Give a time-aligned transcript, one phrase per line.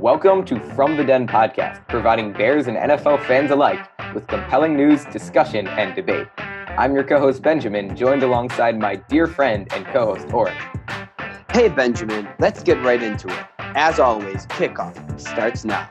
[0.00, 3.84] Welcome to From the Den podcast, providing Bears and NFL fans alike
[4.14, 6.28] with compelling news, discussion, and debate.
[6.38, 10.56] I'm your co host, Benjamin, joined alongside my dear friend and co host, Oren.
[11.50, 13.46] Hey, Benjamin, let's get right into it.
[13.58, 15.90] As always, kickoff starts now.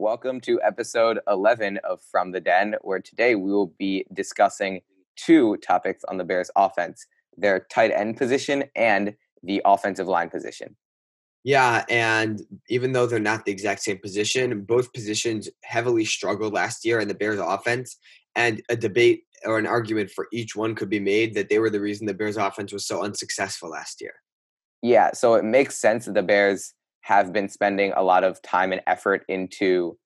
[0.00, 4.80] Welcome to episode 11 of From the Den, where today we will be discussing
[5.14, 9.14] two topics on the Bears offense their tight end position and
[9.44, 10.74] the offensive line position.
[11.44, 12.40] Yeah, and
[12.70, 17.08] even though they're not the exact same position, both positions heavily struggled last year in
[17.08, 17.98] the Bears offense.
[18.34, 21.70] And a debate or an argument for each one could be made that they were
[21.70, 24.14] the reason the Bears offense was so unsuccessful last year.
[24.82, 28.72] Yeah, so it makes sense that the Bears have been spending a lot of time
[28.72, 29.98] and effort into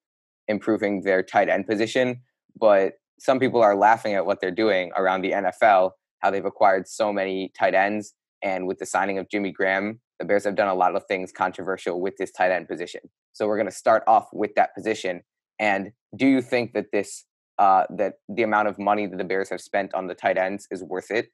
[0.49, 2.21] improving their tight end position,
[2.59, 6.89] but some people are laughing at what they're doing around the NFL, how they've acquired
[6.89, 10.69] so many tight ends and with the signing of Jimmy Graham, the Bears have done
[10.69, 13.01] a lot of things controversial with this tight end position.
[13.33, 15.23] So we're going to start off with that position.
[15.59, 17.25] And do you think that this
[17.59, 20.67] uh, that the amount of money that the Bears have spent on the tight ends
[20.71, 21.29] is worth it?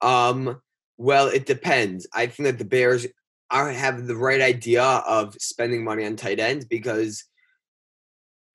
[0.00, 0.60] Um.
[0.96, 2.06] Well, it depends.
[2.14, 3.06] I think that the Bears
[3.50, 7.24] are have the right idea of spending money on tight ends because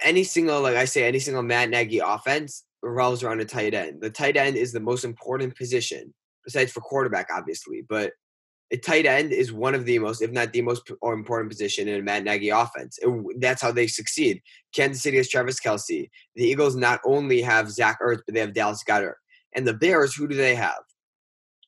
[0.02, 4.02] any single, like I say, any single Matt Nagy offense revolves around a tight end.
[4.02, 7.84] The tight end is the most important position besides for quarterback, obviously.
[7.88, 8.14] But
[8.72, 12.00] a tight end is one of the most, if not the most important position in
[12.00, 12.98] a Matt Nagy offense.
[13.02, 14.42] It, that's how they succeed.
[14.74, 16.10] Kansas City has Travis Kelce.
[16.36, 19.16] The Eagles not only have Zach Ertz, but they have Dallas Goedert.
[19.54, 20.82] And the Bears, who do they have?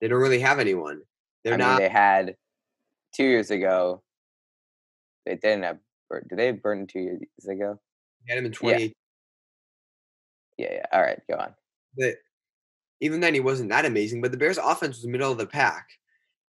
[0.02, 1.02] They don't really have anyone.
[1.44, 1.80] They're I not.
[1.80, 2.36] Mean, they had
[3.16, 4.02] two years ago.
[5.26, 5.78] They didn't have.
[6.30, 7.80] Did they have Burton two years ago?
[8.26, 8.84] They had him in 20.
[8.84, 8.90] Yeah.
[10.58, 10.86] yeah, yeah.
[10.92, 11.54] All right, go on.
[11.98, 12.16] But
[13.02, 15.88] even then he wasn't that amazing, but the Bears offense was middle of the pack.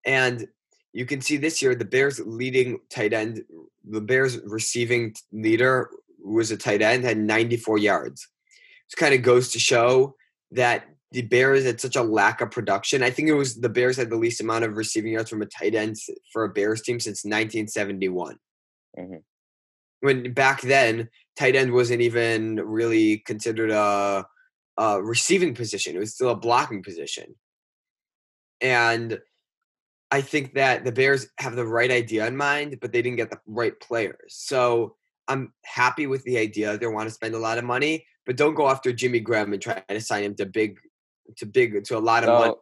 [0.09, 0.48] And
[0.95, 3.45] you can see this year the Bears leading tight end,
[3.89, 5.91] the Bears receiving leader
[6.25, 8.27] was a tight end, had 94 yards.
[8.88, 10.16] This kind of goes to show
[10.53, 13.03] that the Bears had such a lack of production.
[13.03, 15.47] I think it was the Bears had the least amount of receiving yards from a
[15.47, 15.97] tight end
[16.32, 18.37] for a Bears team since 1971.
[18.99, 19.15] Mm-hmm.
[20.00, 24.27] When back then, tight end wasn't even really considered a
[24.81, 25.97] uh, receiving position.
[25.97, 27.34] It was still a blocking position.
[28.62, 29.19] And
[30.10, 33.30] I think that the Bears have the right idea in mind, but they didn't get
[33.30, 34.16] the right players.
[34.28, 34.96] So
[35.28, 36.78] I'm happy with the idea.
[36.78, 39.60] They want to spend a lot of money, but don't go after Jimmy Graham and
[39.60, 40.78] try to sign him to big,
[41.36, 42.54] to big, to a lot of so money.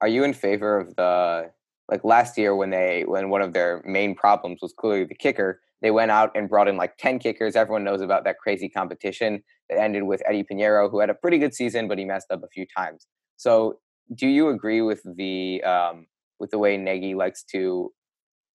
[0.00, 1.50] Are you in favor of the
[1.88, 5.60] like last year when they when one of their main problems was clearly the kicker?
[5.82, 7.56] They went out and brought in like 10 kickers.
[7.56, 11.38] Everyone knows about that crazy competition that ended with Eddie Piñeiro, who had a pretty
[11.38, 13.06] good season, but he messed up a few times.
[13.36, 13.78] So,
[14.14, 16.06] do you agree with the um,
[16.40, 17.92] with the way Nagy likes to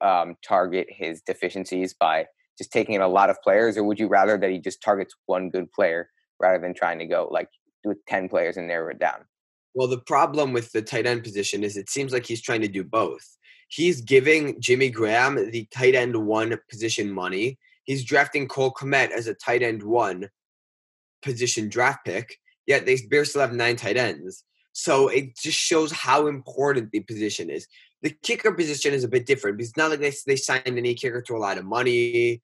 [0.01, 2.25] um, target his deficiencies by
[2.57, 5.15] just taking in a lot of players, or would you rather that he just targets
[5.25, 6.09] one good player
[6.39, 7.49] rather than trying to go like
[7.83, 9.25] with 10 players and narrow it down?
[9.73, 12.67] Well, the problem with the tight end position is it seems like he's trying to
[12.67, 13.35] do both
[13.67, 17.57] he's giving Jimmy Graham the tight end one position money.
[17.83, 20.29] He's drafting Cole Kmet as a tight end one
[21.21, 22.37] position draft pick.
[22.65, 24.43] Yet they still have nine tight ends.
[24.77, 27.65] So it just shows how important the position is.
[28.01, 30.93] The kicker position is a bit different because it's not like they, they signed any
[30.93, 32.41] kicker to a lot of money.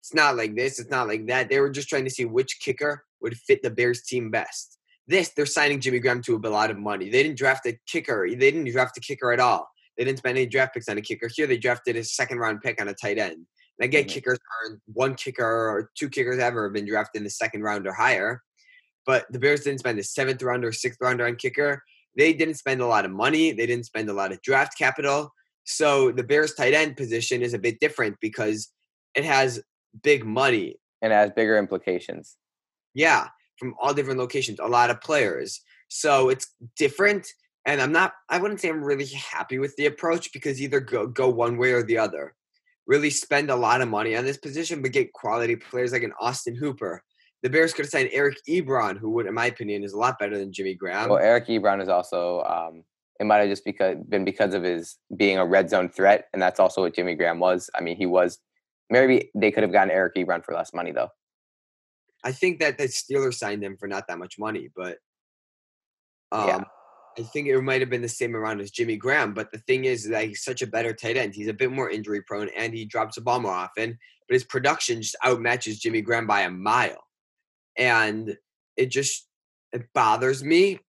[0.00, 0.80] It's not like this.
[0.80, 1.50] It's not like that.
[1.50, 4.78] They were just trying to see which kicker would fit the Bears team best.
[5.06, 7.10] This, they're signing Jimmy Graham to a lot of money.
[7.10, 8.26] They didn't draft a kicker.
[8.26, 9.68] They didn't draft a kicker at all.
[9.98, 11.28] They didn't spend any draft picks on a kicker.
[11.28, 13.34] Here they drafted a second round pick on a tight end.
[13.78, 14.14] And again, mm-hmm.
[14.14, 17.86] kickers are one kicker or two kickers ever have been drafted in the second round
[17.86, 18.42] or higher.
[19.06, 21.82] But the Bears didn't spend a seventh round or sixth rounder on kicker.
[22.16, 23.52] They didn't spend a lot of money.
[23.52, 25.32] They didn't spend a lot of draft capital.
[25.64, 28.72] So the Bears tight end position is a bit different because
[29.14, 29.62] it has
[30.02, 30.76] big money.
[31.02, 32.36] And has bigger implications.
[32.94, 33.28] Yeah,
[33.58, 35.60] from all different locations, a lot of players.
[35.88, 37.28] So it's different
[37.66, 41.06] and I'm not I wouldn't say I'm really happy with the approach because either go
[41.06, 42.34] go one way or the other.
[42.86, 46.12] Really spend a lot of money on this position, but get quality players like an
[46.20, 47.02] Austin Hooper.
[47.46, 50.18] The Bears could have signed Eric Ebron, who would, in my opinion, is a lot
[50.18, 51.08] better than Jimmy Graham.
[51.08, 52.82] Well, Eric Ebron is also um,
[53.20, 56.42] it might have just because been because of his being a red zone threat, and
[56.42, 57.70] that's also what Jimmy Graham was.
[57.72, 58.40] I mean, he was.
[58.90, 61.10] Maybe they could have gotten Eric Ebron for less money, though.
[62.24, 64.98] I think that the Steelers signed him for not that much money, but
[66.32, 66.64] um, yeah.
[67.16, 69.34] I think it might have been the same amount as Jimmy Graham.
[69.34, 71.36] But the thing is that he's such a better tight end.
[71.36, 73.96] He's a bit more injury prone and he drops the ball more often.
[74.28, 77.05] But his production just outmatches Jimmy Graham by a mile.
[77.76, 78.36] And
[78.76, 79.26] it just
[79.72, 80.80] it bothers me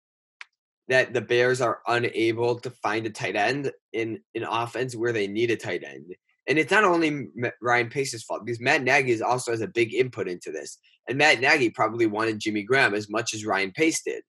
[0.87, 5.27] that the Bears are unable to find a tight end in an offense where they
[5.27, 6.15] need a tight end.
[6.47, 7.27] And it's not only
[7.61, 10.77] Ryan Pace's fault because Matt Nagy is also has a big input into this.
[11.09, 14.23] And Matt Nagy probably wanted Jimmy Graham as much as Ryan Pace did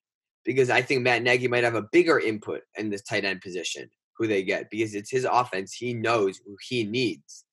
[0.45, 3.89] because I think Matt Nagy might have a bigger input in this tight end position
[4.17, 5.73] who they get because it's his offense.
[5.73, 7.45] He knows who he needs.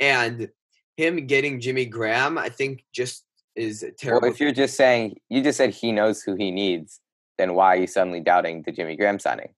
[0.00, 0.48] And
[0.96, 3.24] him getting Jimmy Graham, I think just
[3.60, 4.22] is terrible.
[4.22, 7.00] Well, if you're just saying you just said he knows who he needs,
[7.38, 9.54] then why are you suddenly doubting the Jimmy Graham signing?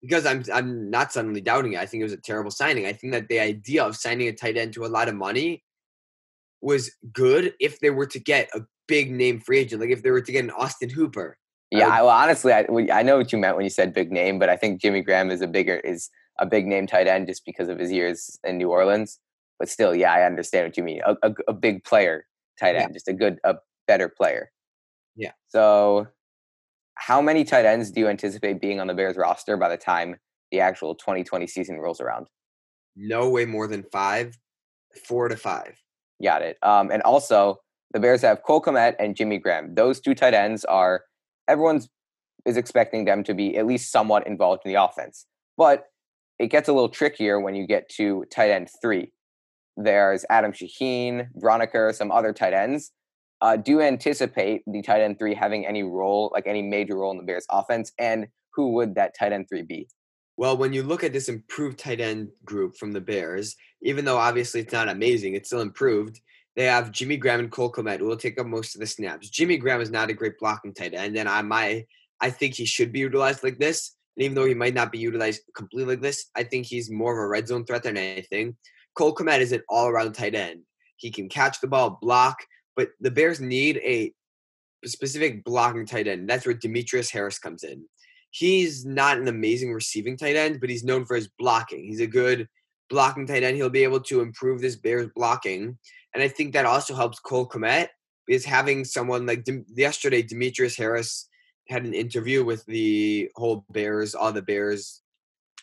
[0.00, 1.78] Because I'm I'm not suddenly doubting it.
[1.78, 2.86] I think it was a terrible signing.
[2.86, 5.62] I think that the idea of signing a tight end to a lot of money
[6.60, 10.10] was good if they were to get a big name free agent, like if they
[10.10, 11.38] were to get an Austin Hooper.
[11.70, 14.38] Yeah, I, well, honestly, I, I know what you meant when you said big name,
[14.38, 17.44] but I think Jimmy Graham is a bigger is a big name tight end just
[17.46, 19.18] because of his years in New Orleans.
[19.58, 21.00] But still, yeah, I understand what you mean.
[21.06, 22.26] A, a, a big player
[22.58, 22.92] tight end, yeah.
[22.92, 23.56] just a good, a
[23.86, 24.50] better player.
[25.16, 25.32] Yeah.
[25.48, 26.08] So,
[26.94, 30.16] how many tight ends do you anticipate being on the Bears roster by the time
[30.50, 32.26] the actual 2020 season rolls around?
[32.94, 34.38] No way more than five,
[35.06, 35.74] four to five.
[36.22, 36.58] Got it.
[36.62, 37.58] Um, and also,
[37.92, 39.74] the Bears have Cole Kmet and Jimmy Graham.
[39.74, 41.02] Those two tight ends are
[41.48, 41.88] everyone's
[42.44, 45.26] is expecting them to be at least somewhat involved in the offense.
[45.56, 45.84] But
[46.38, 49.12] it gets a little trickier when you get to tight end three.
[49.76, 52.92] There's Adam Shaheen, Braunecker, some other tight ends.
[53.40, 57.10] Uh, do you anticipate the tight end three having any role, like any major role
[57.10, 57.92] in the Bears offense?
[57.98, 59.88] And who would that tight end three be?
[60.36, 64.16] Well, when you look at this improved tight end group from the Bears, even though
[64.16, 66.20] obviously it's not amazing, it's still improved.
[66.54, 69.30] They have Jimmy Graham and Cole Kmet who will take up most of the snaps.
[69.30, 71.84] Jimmy Graham is not a great blocking tight end, and I my
[72.20, 73.96] I think he should be utilized like this.
[74.16, 77.12] And even though he might not be utilized completely like this, I think he's more
[77.12, 78.56] of a red zone threat than anything.
[78.94, 80.62] Cole Kmet is an all around tight end.
[80.96, 82.38] He can catch the ball, block,
[82.76, 84.12] but the Bears need a
[84.84, 86.28] specific blocking tight end.
[86.28, 87.84] That's where Demetrius Harris comes in.
[88.30, 91.84] He's not an amazing receiving tight end, but he's known for his blocking.
[91.84, 92.48] He's a good
[92.88, 93.56] blocking tight end.
[93.56, 95.78] He'll be able to improve this Bears blocking.
[96.14, 97.88] And I think that also helps Cole Kmet
[98.26, 101.28] because having someone like De- yesterday, Demetrius Harris
[101.68, 105.01] had an interview with the whole Bears, all the Bears,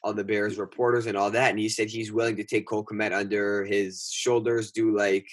[0.03, 2.85] all the Bears reporters and all that, and he said he's willing to take Cole
[2.85, 5.27] Kmet under his shoulders, do like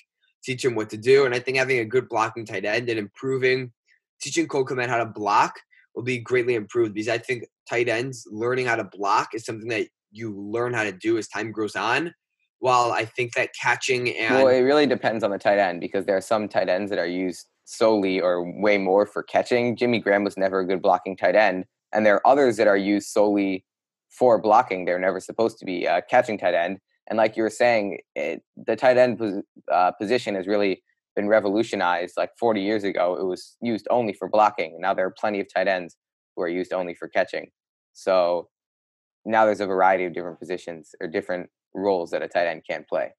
[0.45, 1.25] teach him what to do.
[1.25, 3.73] And I think having a good blocking tight end and improving,
[4.21, 5.55] teaching Cole Kmet how to block
[5.95, 9.69] will be greatly improved because I think tight ends learning how to block is something
[9.69, 12.13] that you learn how to do as time goes on
[12.59, 16.07] while I think that catching and well, it really depends on the tight end because
[16.07, 19.77] there are some tight ends that are used solely or way more for catching.
[19.77, 22.77] Jimmy Graham was never a good blocking tight end, and there are others that are
[22.77, 23.65] used solely
[24.11, 24.85] for blocking.
[24.85, 26.79] They're never supposed to be a catching tight end.
[27.09, 29.43] And like you were saying, it, the tight end pos,
[29.73, 30.83] uh, position has really
[31.15, 32.15] been revolutionized.
[32.17, 34.81] Like 40 years ago, it was used only for blocking.
[34.81, 35.97] Now there are plenty of tight ends
[36.35, 37.49] who are used only for catching.
[37.93, 38.49] So
[39.25, 42.89] now there's a variety of different positions or different roles that a tight end can't
[42.89, 43.13] play.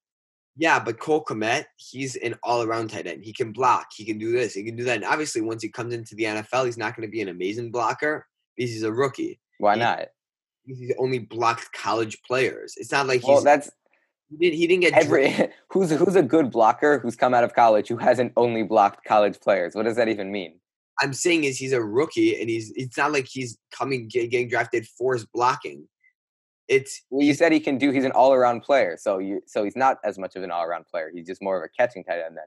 [0.56, 3.22] Yeah, but Cole Kmet, he's an all-around tight end.
[3.22, 3.88] He can block.
[3.94, 4.54] He can do this.
[4.54, 4.96] He can do that.
[4.96, 7.70] And obviously, once he comes into the NFL, he's not going to be an amazing
[7.70, 8.26] blocker
[8.56, 9.40] because he's a rookie.
[9.58, 10.08] Why not?
[10.68, 12.74] He's only blocked college players.
[12.76, 13.28] It's not like he's.
[13.28, 13.70] Well, that's
[14.30, 15.34] he, did, he didn't get every
[15.70, 19.40] who's who's a good blocker who's come out of college who hasn't only blocked college
[19.40, 19.74] players.
[19.74, 20.60] What does that even mean?
[21.00, 24.86] I'm saying is he's a rookie and he's it's not like he's coming getting drafted
[24.86, 25.88] for his blocking
[26.68, 27.90] it's well, you said he can do.
[27.90, 31.10] He's an all-around player, so you so he's not as much of an all-around player.
[31.12, 32.44] He's just more of a catching tight end then.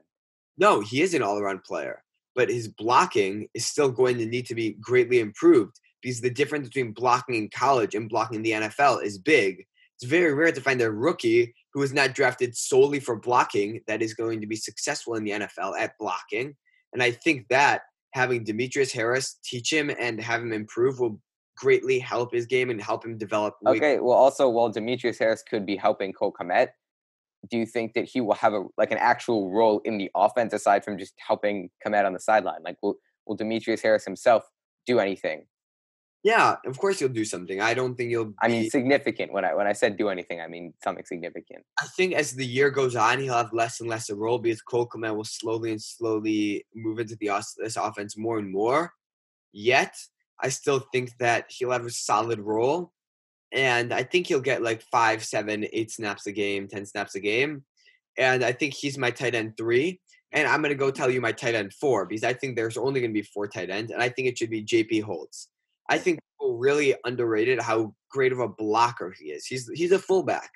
[0.56, 2.04] No, he is an all-around player,
[2.34, 6.68] but his blocking is still going to need to be greatly improved because the difference
[6.68, 9.64] between blocking in college and blocking in the NFL is big.
[9.96, 14.02] It's very rare to find a rookie who is not drafted solely for blocking that
[14.02, 16.56] is going to be successful in the NFL at blocking.
[16.92, 17.82] And I think that
[18.12, 21.20] having Demetrius Harris teach him and have him improve will
[21.56, 23.54] greatly help his game and help him develop.
[23.66, 26.68] Okay, well, also, while Demetrius Harris could be helping Cole Kmet,
[27.50, 30.52] do you think that he will have a like an actual role in the offense
[30.52, 32.62] aside from just helping Kmet on the sideline?
[32.64, 34.44] Like, will will Demetrius Harris himself
[34.86, 35.46] do anything?
[36.22, 37.60] Yeah, of course he'll do something.
[37.60, 38.26] I don't think he'll.
[38.26, 39.32] Be, I mean, significant.
[39.32, 41.64] When I when I said do anything, I mean something significant.
[41.80, 44.62] I think as the year goes on, he'll have less and less a role because
[44.62, 48.92] Cole Kmet will slowly and slowly move into the this offense more and more.
[49.52, 49.96] Yet,
[50.42, 52.92] I still think that he'll have a solid role.
[53.52, 57.20] And I think he'll get like five, seven, eight snaps a game, 10 snaps a
[57.20, 57.64] game.
[58.16, 60.00] And I think he's my tight end three.
[60.32, 62.78] And I'm going to go tell you my tight end four because I think there's
[62.78, 63.92] only going to be four tight ends.
[63.92, 65.48] And I think it should be JP Holtz.
[65.92, 69.46] I think people really underrated how great of a blocker he is.
[69.46, 70.50] He's, he's a fullback.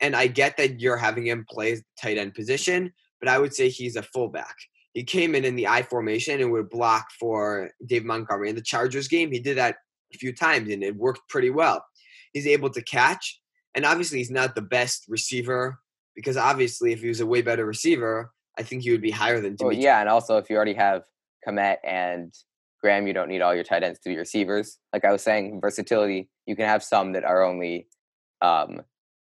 [0.00, 3.68] And I get that you're having him play tight end position, but I would say
[3.68, 4.56] he's a fullback
[4.94, 8.50] he came in in the I formation and would block for Dave Montgomery.
[8.50, 9.76] In the Chargers game, he did that
[10.12, 11.84] a few times and it worked pretty well.
[12.32, 13.40] He's able to catch,
[13.74, 15.78] and obviously he's not the best receiver
[16.14, 19.40] because obviously if he was a way better receiver, I think he would be higher
[19.40, 21.02] than Well, yeah, and also if you already have
[21.46, 22.34] Kmet and
[22.82, 24.78] Graham, you don't need all your tight ends to be receivers.
[24.92, 26.28] Like I was saying, versatility.
[26.46, 27.88] You can have some that are only
[28.40, 28.82] um,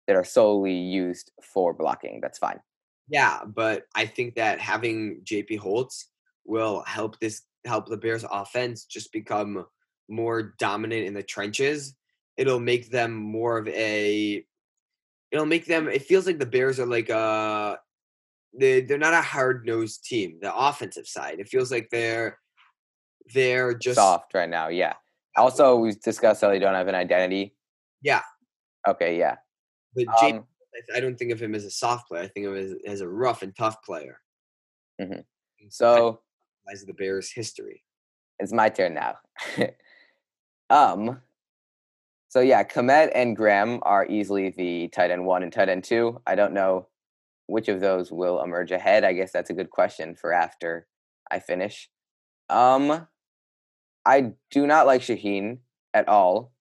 [0.07, 2.21] that are solely used for blocking.
[2.21, 2.61] That's fine.
[3.09, 6.11] Yeah, but I think that having JP Holtz
[6.45, 9.67] will help this help the Bears offense just become
[10.09, 11.95] more dominant in the trenches.
[12.37, 14.45] It'll make them more of a
[15.31, 17.79] it'll make them it feels like the Bears are like a
[18.59, 21.41] they they're not a hard nosed team, the offensive side.
[21.41, 22.39] It feels like they're
[23.33, 24.69] they're just Soft right now.
[24.69, 24.95] Yeah.
[25.37, 27.55] Also, we discussed how they don't have an identity.
[28.03, 28.23] Yeah.
[28.87, 29.19] Okay.
[29.19, 29.37] Yeah.
[29.95, 30.45] but JP Um,
[30.95, 32.23] I don't think of him as a soft player.
[32.23, 34.21] I think of him as, as a rough and tough player.
[35.01, 35.25] Mhm.
[35.71, 36.21] So
[36.71, 37.83] as the Bears history.
[38.39, 39.19] it's my turn now.
[40.71, 41.21] um.
[42.31, 46.21] So yeah, Kmet and Graham are easily the tight end one and tight end two.
[46.27, 46.89] I don't know
[47.47, 49.03] which of those will emerge ahead.
[49.03, 50.87] I guess that's a good question for after
[51.31, 51.89] I finish.
[52.51, 53.07] Um,
[54.09, 55.59] I do not like Shaheen
[55.93, 56.53] at all.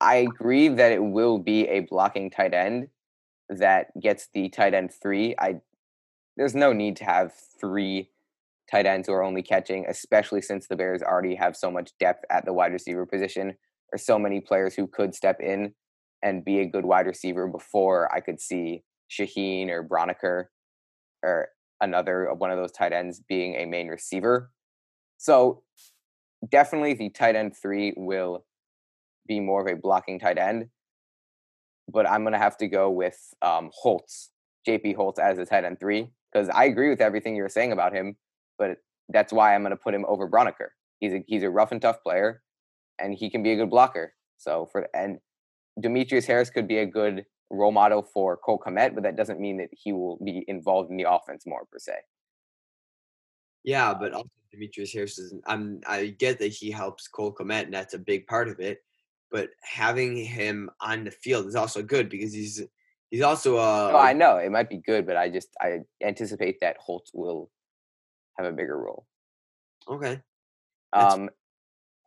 [0.00, 2.88] I agree that it will be a blocking tight end
[3.50, 5.34] that gets the tight end three.
[5.38, 5.60] I
[6.38, 8.10] there's no need to have three
[8.70, 12.24] tight ends who are only catching, especially since the Bears already have so much depth
[12.30, 13.56] at the wide receiver position.
[13.92, 15.74] or so many players who could step in
[16.22, 20.46] and be a good wide receiver before I could see Shaheen or Braunecker
[21.22, 21.48] or
[21.82, 24.50] another one of those tight ends being a main receiver.
[25.18, 25.62] So
[26.50, 28.44] definitely the tight end three will
[29.26, 30.68] be more of a blocking tight end.
[31.88, 34.30] But I'm gonna have to go with um, Holtz,
[34.66, 37.92] JP Holtz as a tight end three, because I agree with everything you're saying about
[37.92, 38.16] him.
[38.58, 40.68] But that's why I'm gonna put him over Braunecker.
[41.00, 42.42] He's a he's a rough and tough player,
[42.98, 44.14] and he can be a good blocker.
[44.38, 45.18] So for and
[45.80, 49.58] Demetrius Harris could be a good role model for Cole Kmet, but that doesn't mean
[49.58, 51.94] that he will be involved in the offense more per se.
[53.64, 57.74] Yeah, but also Demetrius Harris is I'm I get that he helps Cole Kmet and
[57.74, 58.84] that's a big part of it.
[59.30, 62.62] But having him on the field is also good because he's
[63.10, 66.60] he's also a No, I know it might be good, but I just I anticipate
[66.60, 67.50] that Holtz will
[68.38, 69.06] have a bigger role.
[69.88, 70.20] okay.
[70.92, 71.30] That's- Um,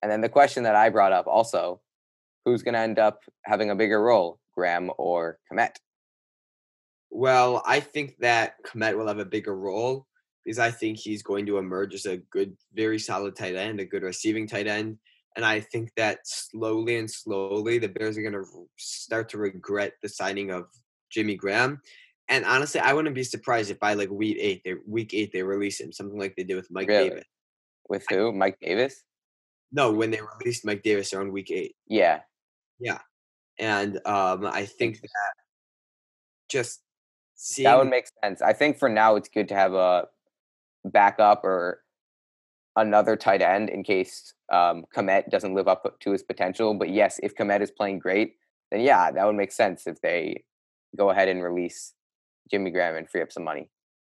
[0.01, 1.81] and then the question that I brought up also,
[2.45, 5.75] who's going to end up having a bigger role, Graham or Kmet?
[7.09, 10.05] Well, I think that Kmet will have a bigger role
[10.47, 13.85] because I think he's going to emerge as a good, very solid tight end, a
[13.85, 14.97] good receiving tight end.
[15.35, 18.45] And I think that slowly and slowly, the Bears are going to
[18.77, 20.67] start to regret the signing of
[21.11, 21.81] Jimmy Graham.
[22.29, 25.43] And honestly, I wouldn't be surprised if by like week eight, they week eight they
[25.43, 27.09] release him, something like they did with Mike Really?
[27.09, 27.25] Davis.
[27.89, 28.31] With who?
[28.31, 29.03] Mike Davis?
[29.73, 31.75] No, when they released Mike Davis around week eight.
[31.87, 32.21] Yeah.
[32.79, 32.99] Yeah.
[33.59, 35.33] And um, I think that
[36.49, 36.79] just
[37.35, 38.41] seeing That would make sense.
[38.41, 40.07] I think for now it's good to have a
[40.87, 41.81] backup or
[42.75, 46.73] another tight end in case um, Kmet doesn't live up to his potential.
[46.73, 48.35] But yes, if Kmet is playing great,
[48.71, 50.43] then yeah, that would make sense if they
[50.95, 51.93] go ahead and release
[52.49, 53.69] Jimmy Graham and free up some money.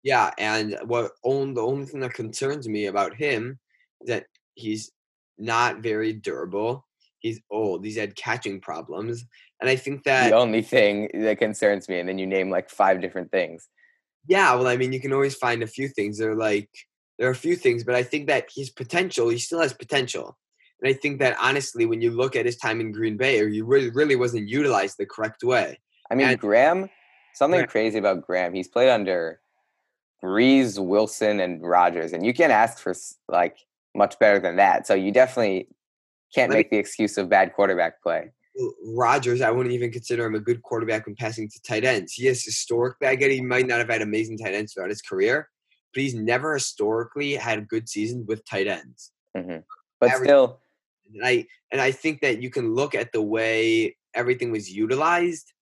[0.03, 3.59] Yeah, and what on the only thing that concerns me about him
[4.01, 4.93] is that he's
[5.39, 6.87] not very durable.
[7.21, 7.85] He's old.
[7.85, 9.25] He's had catching problems,
[9.61, 12.71] and I think that the only thing that concerns me, and then you name like
[12.71, 13.69] five different things.
[14.27, 14.55] Yeah.
[14.55, 16.19] Well, I mean, you can always find a few things.
[16.19, 16.69] They're like
[17.19, 20.39] there are a few things, but I think that his potential, he still has potential,
[20.81, 23.49] and I think that honestly, when you look at his time in Green Bay, or
[23.49, 25.79] he really really wasn't utilized the correct way.
[26.11, 26.89] I mean, And- Graham.
[27.35, 27.69] Something Graham.
[27.69, 28.53] crazy about Graham.
[28.55, 29.41] He's played under
[30.25, 32.95] Brees, Wilson, and Rodgers, and you can't ask for
[33.29, 33.57] like
[33.95, 34.87] much better than that.
[34.87, 35.69] So you definitely
[36.35, 38.33] can't Let me- make the excuse of bad quarterback play.
[38.85, 42.12] Rodgers, I wouldn't even consider him a good quarterback when passing to tight ends.
[42.12, 45.03] He has historically, I get he might not have had amazing tight ends throughout his
[45.03, 45.49] career,
[45.95, 49.12] but he's never historically had a good season with tight ends.
[49.37, 49.59] hmm
[50.00, 50.61] But Average- still,
[51.12, 55.53] And I and I think that you can look at the way everything was utilized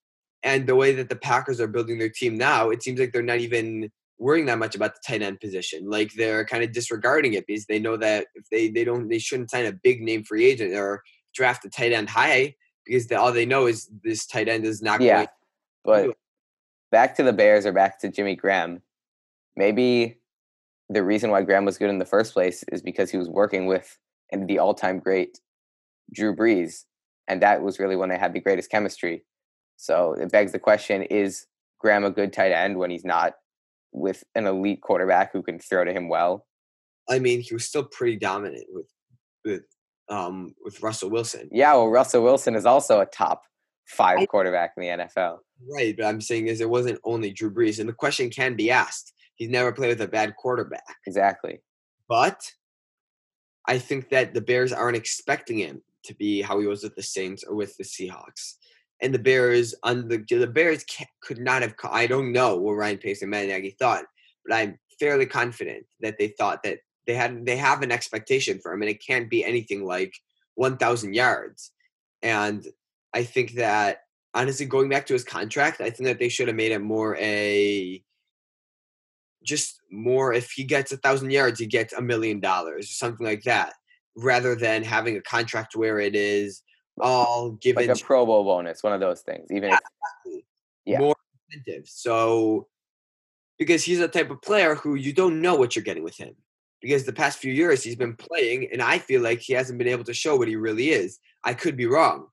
[0.42, 2.70] and the way that the Packers are building their team now.
[2.70, 5.90] It seems like they're not even worrying that much about the tight end position.
[5.90, 9.18] Like they're kind of disregarding it because they know that if they they don't they
[9.18, 11.02] shouldn't sign a big name free agent or
[11.34, 12.54] draft a tight end high
[12.86, 15.16] because all they know is this tight end is not yeah.
[15.16, 15.28] going.
[15.84, 16.16] But
[16.90, 18.82] back to the Bears or back to Jimmy Graham.
[19.56, 20.20] Maybe
[20.88, 23.66] the reason why Graham was good in the first place is because he was working
[23.66, 23.98] with
[24.32, 25.40] and the all-time great
[26.12, 26.84] Drew Brees,
[27.28, 29.24] and that was really when they had the greatest chemistry.
[29.76, 31.46] So it begs the question: Is
[31.78, 33.34] Graham a good tight end when he's not
[33.92, 36.46] with an elite quarterback who can throw to him well?
[37.08, 38.86] I mean, he was still pretty dominant with
[39.44, 39.62] with
[40.08, 41.48] um with Russell Wilson.
[41.52, 43.42] Yeah, well, Russell Wilson is also a top
[43.86, 45.38] five I, quarterback in the NFL.
[45.70, 48.70] Right, but I'm saying is it wasn't only Drew Brees, and the question can be
[48.70, 49.12] asked.
[49.36, 50.96] He's never played with a bad quarterback.
[51.06, 51.60] Exactly.
[52.08, 52.40] But
[53.66, 57.02] I think that the Bears aren't expecting him to be how he was with the
[57.02, 58.54] Saints or with the Seahawks.
[59.02, 60.84] And the Bears, on the the Bears
[61.20, 61.74] could not have.
[61.84, 64.04] I don't know what Ryan Pace and Matt Nagy thought,
[64.46, 68.72] but I'm fairly confident that they thought that they had they have an expectation for
[68.72, 70.14] him, and it can't be anything like
[70.54, 71.70] 1,000 yards.
[72.22, 72.66] And
[73.14, 74.02] I think that
[74.34, 77.16] honestly, going back to his contract, I think that they should have made it more
[77.16, 78.02] a
[79.42, 83.26] just more if he gets a thousand yards, he gets a million dollars or something
[83.26, 83.74] like that,
[84.16, 86.62] rather than having a contract where it is
[87.00, 89.46] all given like a Pro Bowl bonus, one of those things.
[89.50, 89.78] Even yeah,
[90.24, 90.42] if,
[90.84, 90.98] yeah.
[90.98, 91.16] more
[91.50, 91.88] incentive.
[91.88, 92.68] So
[93.58, 96.34] because he's a type of player who you don't know what you're getting with him.
[96.86, 99.88] Because the past few years he's been playing, and I feel like he hasn't been
[99.88, 101.18] able to show what he really is.
[101.42, 102.28] I could be wrong,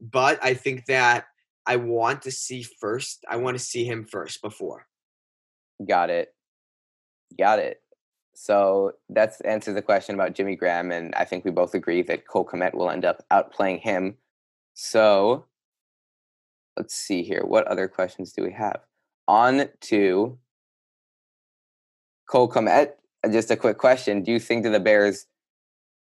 [0.00, 1.26] but I think that
[1.66, 3.26] I want to see first.
[3.28, 4.86] I want to see him first before.
[5.86, 6.34] Got it.
[7.38, 7.82] Got it.
[8.34, 12.26] So that's answers the question about Jimmy Graham, and I think we both agree that
[12.26, 14.16] Cole Kmet will end up outplaying him.
[14.72, 15.44] So
[16.78, 17.42] let's see here.
[17.44, 18.80] What other questions do we have?
[19.28, 20.38] On to
[22.30, 22.92] Cole Kmet.
[23.24, 25.26] Uh, just a quick question: Do you think that the Bears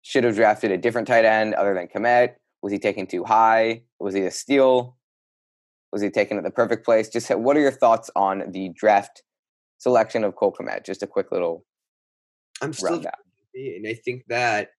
[0.02, 2.34] should have drafted a different tight end other than Kmet?
[2.62, 3.82] Was he taken too high?
[4.00, 4.96] Was he a steal?
[5.92, 7.08] Was he taken at the perfect place?
[7.08, 9.22] Just what are your thoughts on the draft
[9.84, 10.84] selection of Cole Kmet.
[10.84, 11.64] Just a quick little.
[12.60, 14.70] I'm still happy, and I think that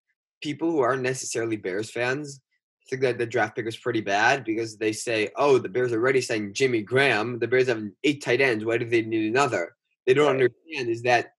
[0.42, 2.40] people who aren't necessarily Bears fans
[2.88, 6.20] think that the draft pick was pretty bad because they say, "Oh, the Bears already
[6.20, 7.38] signed Jimmy Graham.
[7.38, 8.64] The Bears have eight tight ends.
[8.64, 9.74] Why do they need another?"
[10.06, 10.34] They don't right.
[10.42, 11.32] understand is that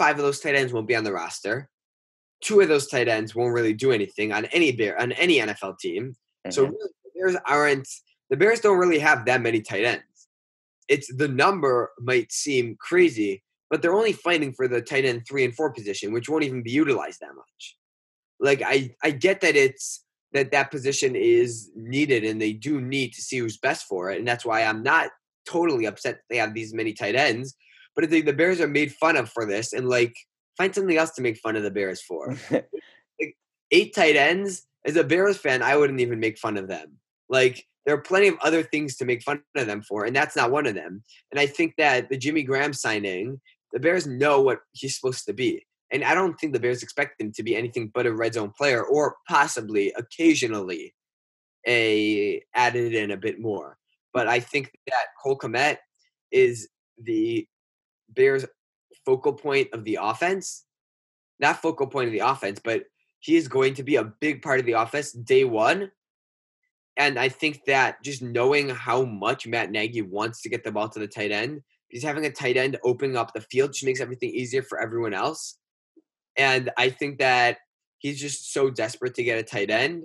[0.00, 1.68] five of those tight ends won't be on the roster.
[2.42, 5.78] Two of those tight ends won't really do anything on any bear on any NFL
[5.78, 6.14] team.
[6.46, 6.50] Mm-hmm.
[6.50, 7.88] So really, the Bears aren't.
[8.30, 10.04] The Bears don't really have that many tight ends
[10.90, 15.44] it's the number might seem crazy, but they're only fighting for the tight end three
[15.44, 17.76] and four position, which won't even be utilized that much.
[18.40, 23.12] Like I, I get that it's that that position is needed and they do need
[23.14, 25.10] to see who's best for it, and that's why I'm not
[25.48, 27.54] totally upset they have these many tight ends.
[27.94, 30.14] But I think the Bears are made fun of for this, and like
[30.56, 32.36] find something else to make fun of the Bears for.
[32.50, 33.36] like
[33.70, 36.98] eight tight ends, as a Bears fan, I wouldn't even make fun of them.
[37.28, 40.36] Like there are plenty of other things to make fun of them for, and that's
[40.36, 41.02] not one of them.
[41.30, 43.40] And I think that the Jimmy Graham signing,
[43.72, 45.66] the Bears know what he's supposed to be.
[45.92, 48.52] And I don't think the Bears expect him to be anything but a red zone
[48.56, 50.94] player or possibly occasionally
[51.66, 53.76] a added in a bit more.
[54.12, 55.78] But I think that Cole Kmet
[56.30, 56.68] is
[57.02, 57.46] the
[58.14, 58.44] Bears
[59.04, 60.64] focal point of the offense.
[61.38, 62.84] Not focal point of the offense, but
[63.18, 65.90] he is going to be a big part of the offense day one
[67.00, 70.90] and I think that just knowing how much Matt Nagy wants to get the ball
[70.90, 74.02] to the tight end, he's having a tight end opening up the field just makes
[74.02, 75.56] everything easier for everyone else.
[76.36, 77.56] And I think that
[77.98, 80.02] he's just so desperate to get a tight end,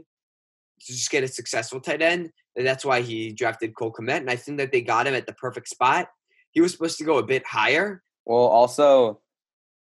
[0.81, 2.29] to just get a successful tight end.
[2.55, 4.21] And that's why he drafted Cole Kmet.
[4.21, 6.07] And I think that they got him at the perfect spot.
[6.55, 8.01] He was supposed to go a bit higher.
[8.25, 9.21] Well, also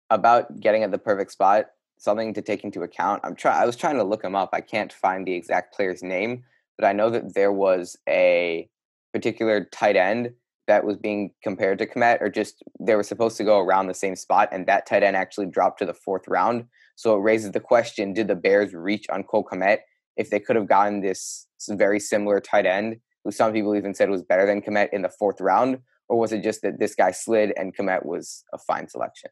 [0.09, 1.65] about getting at the perfect spot,
[1.97, 3.21] something to take into account.
[3.23, 4.49] I'm trying I was trying to look him up.
[4.53, 6.43] I can't find the exact player's name,
[6.77, 8.69] but I know that there was a
[9.11, 10.31] particular tight end
[10.67, 13.93] that was being compared to Kmet, or just they were supposed to go around the
[13.93, 16.65] same spot, and that tight end actually dropped to the fourth round.
[16.95, 19.79] So it raises the question: Did the Bears reach on Cole Kmet
[20.15, 24.09] if they could have gotten this very similar tight end, who some people even said
[24.09, 27.11] was better than Kmet in the fourth round, or was it just that this guy
[27.11, 29.31] slid and Kmet was a fine selection?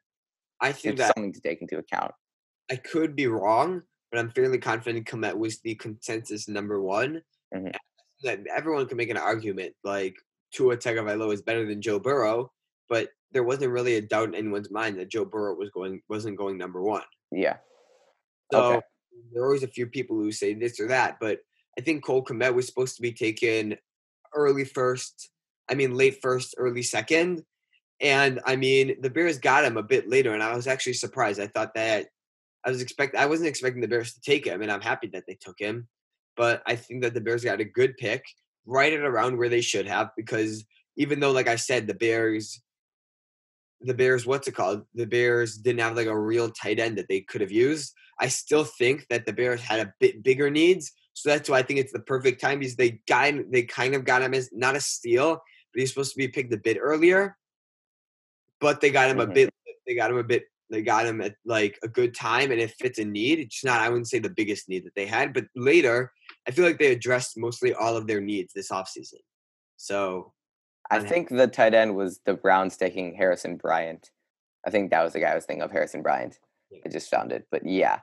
[0.60, 2.12] I think it's that something to take into account.
[2.70, 3.82] I could be wrong,
[4.12, 7.22] but I'm fairly confident Kmet was the consensus number one.
[7.54, 8.44] Mm-hmm.
[8.56, 10.16] Everyone can make an argument like
[10.54, 12.52] Tua Tagovailoa is better than Joe Burrow,
[12.90, 16.38] but there wasn't really a doubt in anyone's mind that Joe Burrow was going wasn't
[16.38, 17.04] going number one.
[17.32, 17.58] Yeah.
[18.52, 18.82] So okay.
[19.34, 21.40] there are always a few people who say this or that, but
[21.78, 23.78] I think Cole Kmet was supposed to be taken
[24.36, 25.30] early first.
[25.72, 27.44] I mean, late first, early second.
[28.02, 31.40] And I mean, the Bears got him a bit later, and I was actually surprised.
[31.40, 32.08] I thought that
[32.66, 35.24] I was expect I wasn't expecting the Bears to take him, and I'm happy that
[35.28, 35.88] they took him.
[36.36, 38.26] But I think that the Bears got a good pick,
[38.66, 40.66] right at around where they should have, because
[40.98, 42.62] even though, like I said, the Bears,
[43.82, 44.84] the Bears, what's it called?
[44.96, 47.94] The Bears didn't have like a real tight end that they could have used.
[48.20, 51.64] I still think that the Bears had a bit bigger needs, so that's why I
[51.64, 54.76] think it's the perfect time because they got they kind of got him as not
[54.76, 55.42] a steal,
[55.74, 57.38] he's supposed to be picked a bit earlier.
[58.60, 59.32] But they got him mm-hmm.
[59.32, 59.54] a bit.
[59.88, 62.72] They got him a bit they got him at like a good time and it
[62.72, 63.40] fits a need.
[63.40, 66.14] It's not, I wouldn't say the biggest need that they had, but later
[66.48, 69.20] I feel like they addressed mostly all of their needs this offseason.
[69.76, 70.34] So
[70.90, 74.10] I think the tight end was the Browns taking Harrison Bryant.
[74.66, 76.40] I think that was the guy I was thinking of, Harrison Bryant.
[76.86, 77.48] I just found it.
[77.52, 78.00] But yeah,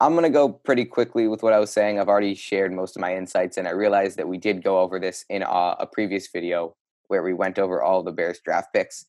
[0.00, 1.98] I'm going to go pretty quickly with what I was saying.
[1.98, 4.98] I've already shared most of my insights, and I realized that we did go over
[4.98, 6.74] this in a, a previous video
[7.08, 9.06] where we went over all the Bears draft picks.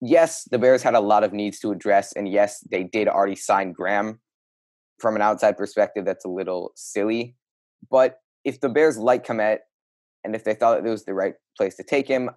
[0.00, 3.34] Yes, the Bears had a lot of needs to address, and yes, they did already
[3.34, 4.20] sign Graham.
[5.00, 7.36] From an outside perspective, that's a little silly.
[7.90, 9.58] But if the Bears like Kmet,
[10.24, 12.30] and if they thought it was the right place to take him,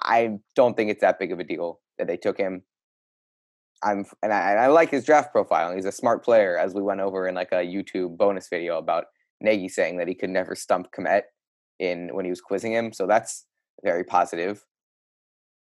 [0.00, 2.62] I don't think it's that big of a deal that they took him.
[3.82, 5.74] I'm and I, and I like his draft profile.
[5.74, 9.04] He's a smart player, as we went over in like a YouTube bonus video about
[9.40, 11.22] Nagy saying that he could never stump Kmet
[11.78, 12.92] in when he was quizzing him.
[12.92, 13.46] So that's
[13.82, 14.64] very positive.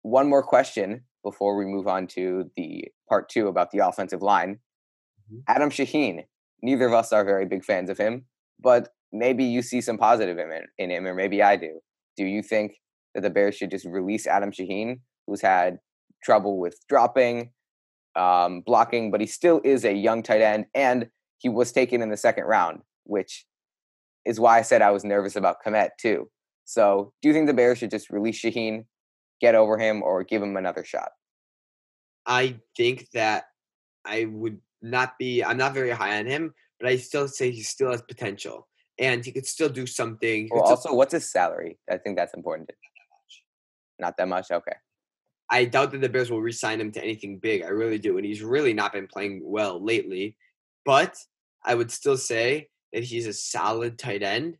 [0.03, 4.61] One more question before we move on to the part two about the offensive line.
[5.33, 5.41] Mm-hmm.
[5.49, 6.25] Adam Shaheen.
[6.63, 8.25] Neither of us are very big fans of him,
[8.61, 11.81] but maybe you see some positive in, in him, or maybe I do.
[12.17, 12.77] Do you think
[13.15, 15.79] that the Bears should just release Adam Shaheen, who's had
[16.25, 17.51] trouble with dropping,
[18.17, 22.11] um, blocking, but he still is a young tight end, and he was taken in
[22.11, 23.45] the second round, which
[24.25, 26.31] is why I said I was nervous about Kmet too.
[26.67, 28.85] So, do you think the Bears should just release Shaheen,
[29.41, 31.13] get over him, or give him another shot?
[32.27, 33.45] I think that
[34.05, 35.43] I would not be.
[35.45, 38.67] I'm not very high on him, but I still say he still has potential,
[38.99, 40.49] and he could still do something.
[40.51, 41.79] Well, also, what's his salary?
[41.89, 42.71] I think that's important.
[44.01, 44.51] Not that much.
[44.51, 44.75] Okay.
[45.49, 47.63] I doubt that the Bears will re-sign him to anything big.
[47.63, 50.37] I really do, and he's really not been playing well lately.
[50.85, 51.17] But
[51.65, 54.59] I would still say that he's a solid tight end.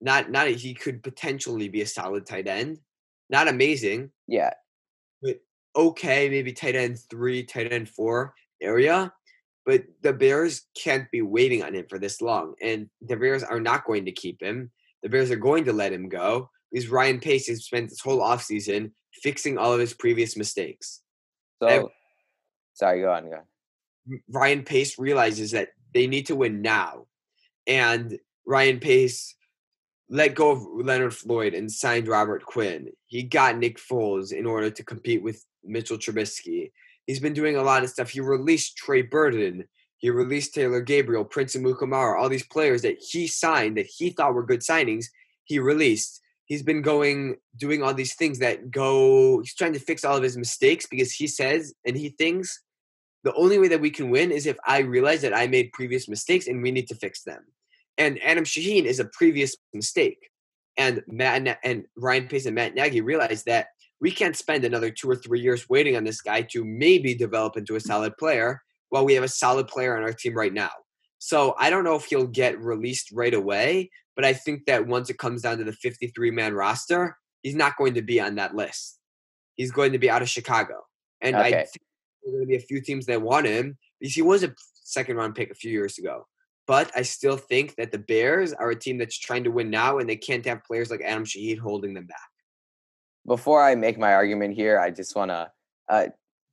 [0.00, 2.78] Not not he could potentially be a solid tight end.
[3.30, 4.10] Not amazing.
[4.26, 4.52] Yeah.
[5.22, 5.40] But
[5.76, 9.12] okay, maybe tight end three, tight end four area.
[9.66, 12.54] But the Bears can't be waiting on him for this long.
[12.62, 14.70] And the Bears are not going to keep him.
[15.02, 18.20] The Bears are going to let him go because Ryan Pace has spent this whole
[18.20, 21.02] offseason fixing all of his previous mistakes.
[21.62, 21.86] So, and
[22.74, 24.20] sorry, go on, go on.
[24.30, 27.06] Ryan Pace realizes that they need to win now.
[27.66, 29.34] And Ryan Pace
[30.10, 32.90] let go of Leonard Floyd and signed Robert Quinn.
[33.06, 36.72] He got Nick Foles in order to compete with Mitchell Trubisky.
[37.06, 38.10] He's been doing a lot of stuff.
[38.10, 39.64] He released Trey Burton.
[39.98, 44.34] He released Taylor Gabriel, Prince Amukamara, all these players that he signed that he thought
[44.34, 45.06] were good signings.
[45.44, 50.04] He released he's been going doing all these things that go he's trying to fix
[50.04, 52.62] all of his mistakes because he says and he thinks
[53.22, 56.08] the only way that we can win is if I realize that I made previous
[56.08, 57.44] mistakes and we need to fix them.
[57.98, 60.30] And Adam Shaheen is a previous mistake.
[60.76, 63.66] And Matt and Ryan Pace and Matt Nagy realized that
[64.00, 67.56] we can't spend another two or three years waiting on this guy to maybe develop
[67.56, 70.70] into a solid player while we have a solid player on our team right now.
[71.18, 75.10] So I don't know if he'll get released right away, but I think that once
[75.10, 78.54] it comes down to the 53 man roster, he's not going to be on that
[78.54, 78.98] list.
[79.56, 80.74] He's going to be out of Chicago.
[81.20, 81.46] And okay.
[81.46, 81.82] I think
[82.22, 85.16] there's going to be a few teams that want him because he was a second
[85.16, 86.26] round pick a few years ago.
[86.68, 89.98] But I still think that the Bears are a team that's trying to win now,
[89.98, 92.18] and they can't have players like Adam Shaheen holding them back.
[93.26, 95.50] Before I make my argument here, I just want to
[95.88, 96.06] uh,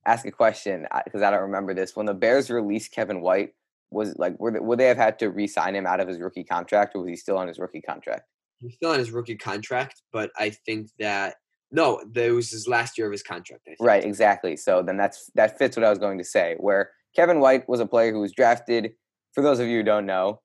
[0.05, 1.95] ask a question because I don't remember this.
[1.95, 3.51] When the Bears released Kevin White,
[3.91, 6.43] was like would they, would they have had to re-sign him out of his rookie
[6.43, 8.23] contract or was he still on his rookie contract?
[8.59, 11.35] He's still on his rookie contract, but I think that
[11.71, 13.67] no, that was his last year of his contract.
[13.79, 14.55] Right, exactly.
[14.55, 16.55] So then that's that fits what I was going to say.
[16.59, 18.93] Where Kevin White was a player who was drafted.
[19.35, 20.41] For those of you who don't know,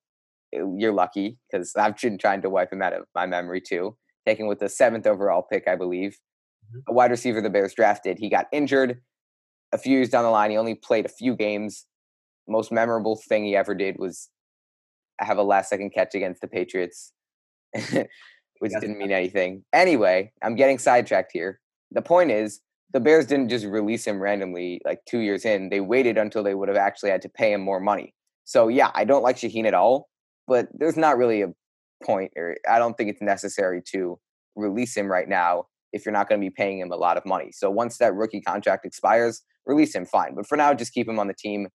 [0.53, 3.97] eh, you're lucky because I've been trying to wipe him out of my memory too.
[4.27, 6.19] Taken with the seventh overall pick, I believe,
[6.67, 6.81] mm-hmm.
[6.89, 8.19] a wide receiver the Bears drafted.
[8.19, 9.01] He got injured
[9.73, 10.51] a few years down the line.
[10.51, 11.87] He only played a few games
[12.51, 14.29] most memorable thing he ever did was
[15.21, 17.13] have a last second catch against the Patriots,
[17.73, 19.65] which didn't mean anything.
[19.73, 21.61] Anyway, I'm getting sidetracked here.
[21.93, 22.61] The point is,
[22.93, 25.69] the Bears didn't just release him randomly like two years in.
[25.69, 28.15] They waited until they would have actually had to pay him more money.
[28.45, 30.09] So yeah, I don't like Shaheen at all,
[30.47, 31.49] but there's not really a
[32.05, 34.19] point, or I don't think it's necessary to
[34.57, 37.27] release him right now if you're not going to be paying him a lot of
[37.27, 37.51] money.
[37.53, 40.35] So once that rookie contract expires, release him, fine.
[40.35, 41.69] But for now, just keep him on the team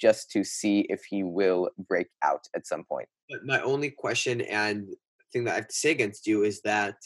[0.00, 3.08] just to see if he will break out at some point.
[3.28, 4.88] But my only question and
[5.32, 6.96] thing that I have to say against you is that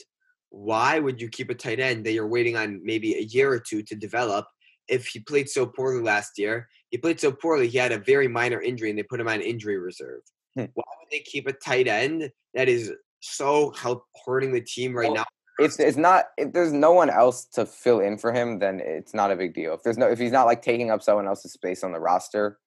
[0.50, 3.59] why would you keep a tight end that you're waiting on maybe a year or
[3.59, 4.46] two to develop
[4.88, 6.68] if he played so poorly last year?
[6.90, 9.40] He played so poorly, he had a very minor injury and they put him on
[9.40, 10.20] injury reserve.
[10.55, 10.66] Hmm.
[10.75, 15.09] Why would they keep a tight end that is so help hurting the team right
[15.09, 15.25] well, now?
[15.59, 19.14] If it's not if there's no one else to fill in for him, then it's
[19.14, 19.75] not a big deal.
[19.75, 22.59] If there's no if he's not like taking up someone else's space on the roster,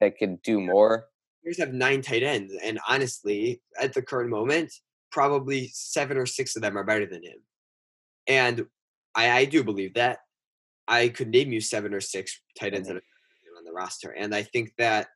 [0.00, 1.08] that could do more,
[1.44, 4.72] Bears have nine tight ends, and honestly, at the current moment,
[5.10, 7.38] probably seven or six of them are better than him.
[8.26, 8.66] And
[9.14, 10.18] I, I do believe that.
[10.90, 13.00] I could name you seven or six tight ends Mhm.
[13.56, 14.10] on the roster.
[14.10, 15.08] And I think that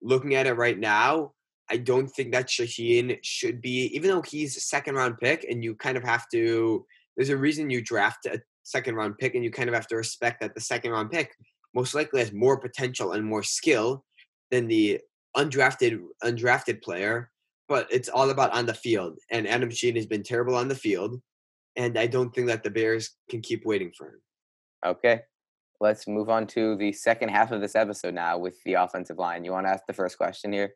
[0.00, 1.34] looking at it right now,
[1.68, 5.62] I don't think that Shaheen should be, even though he's a second round pick, and
[5.62, 6.86] you kind of have to,
[7.16, 9.96] there's a reason you draft a second round pick, and you kind of have to
[9.96, 11.36] respect that the second round pick
[11.74, 14.04] most likely has more potential and more skill
[14.50, 15.00] than the
[15.36, 17.30] undrafted undrafted player.
[17.68, 20.74] But it's all about on the field, and Adam Shaheen has been terrible on the
[20.76, 21.20] field,
[21.76, 24.22] and I don't think that the Bears can keep waiting for him.
[24.84, 25.20] Okay.
[25.80, 29.44] Let's move on to the second half of this episode now with the offensive line.
[29.44, 30.74] You want to ask the first question here?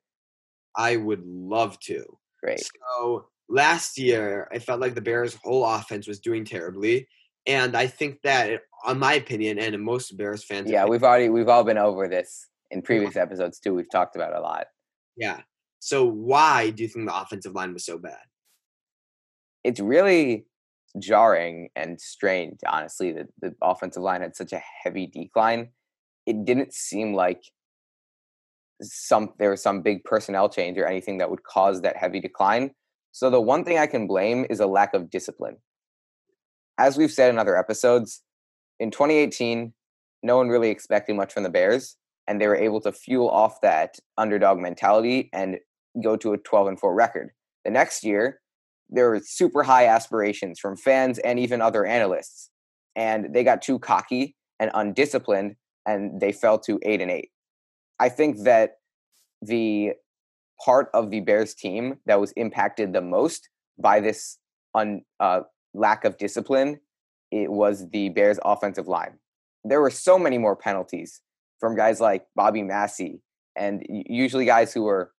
[0.77, 2.05] I would love to.
[2.43, 2.69] Great.
[2.97, 7.09] So last year, I felt like the Bears' whole offense was doing terribly,
[7.47, 11.29] and I think that, eh, on my opinion, and most Bears fans, Yeah, we've already
[11.31, 13.75] we've all been over this in previous episodes too.
[13.75, 14.67] We've talked about it a lot.
[15.17, 15.41] yeah.
[15.81, 18.19] So why do you think the offensive line was so bad?
[19.65, 20.47] It's really
[21.01, 25.71] jarring and strained, honestly, that the offensive line had such a heavy decline.
[26.27, 27.43] It didn't seem like
[28.83, 32.71] some there was some big personnel change or anything that would cause that heavy decline.
[33.13, 35.57] So the one thing I can blame is a lack of discipline.
[36.79, 38.23] As we've said in other episodes,
[38.79, 39.73] in 2018,
[40.23, 41.97] no one really expected much from the Bears,
[42.29, 45.59] and they were able to fuel off that underdog mentality and
[46.03, 47.31] go to a 12 and 4 record.
[47.65, 48.41] The next year,
[48.91, 52.51] there were super high aspirations from fans and even other analysts,
[52.97, 57.31] and they got too cocky and undisciplined, and they fell to 8 and 8.
[58.01, 58.77] I think that
[59.41, 59.93] the
[60.65, 63.49] part of the Bears team that was impacted the most
[63.79, 64.39] by this
[64.75, 65.41] un, uh,
[65.75, 66.81] lack of discipline
[67.31, 69.19] it was the Bears offensive line.
[69.65, 71.21] There were so many more penalties
[71.61, 73.21] from guys like Bobby Massie
[73.57, 75.13] and usually guys who were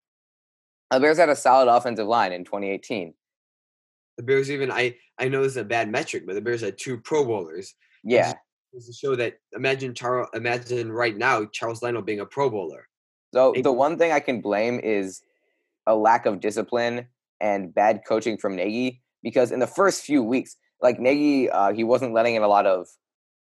[0.91, 3.13] the Bears had a solid offensive line in 2018.
[4.19, 6.77] The Bears even I I know this is a bad metric, but the Bears had
[6.77, 7.73] two Pro Bowlers.
[8.03, 8.33] Yeah.
[8.73, 12.89] It's to show that imagine Charles imagine right now Charles Leno being a Pro Bowler.
[13.33, 15.21] So the one thing I can blame is
[15.87, 17.07] a lack of discipline
[17.39, 21.85] and bad coaching from Nagy because in the first few weeks, like Nagy, uh, he
[21.85, 22.87] wasn't letting in a lot of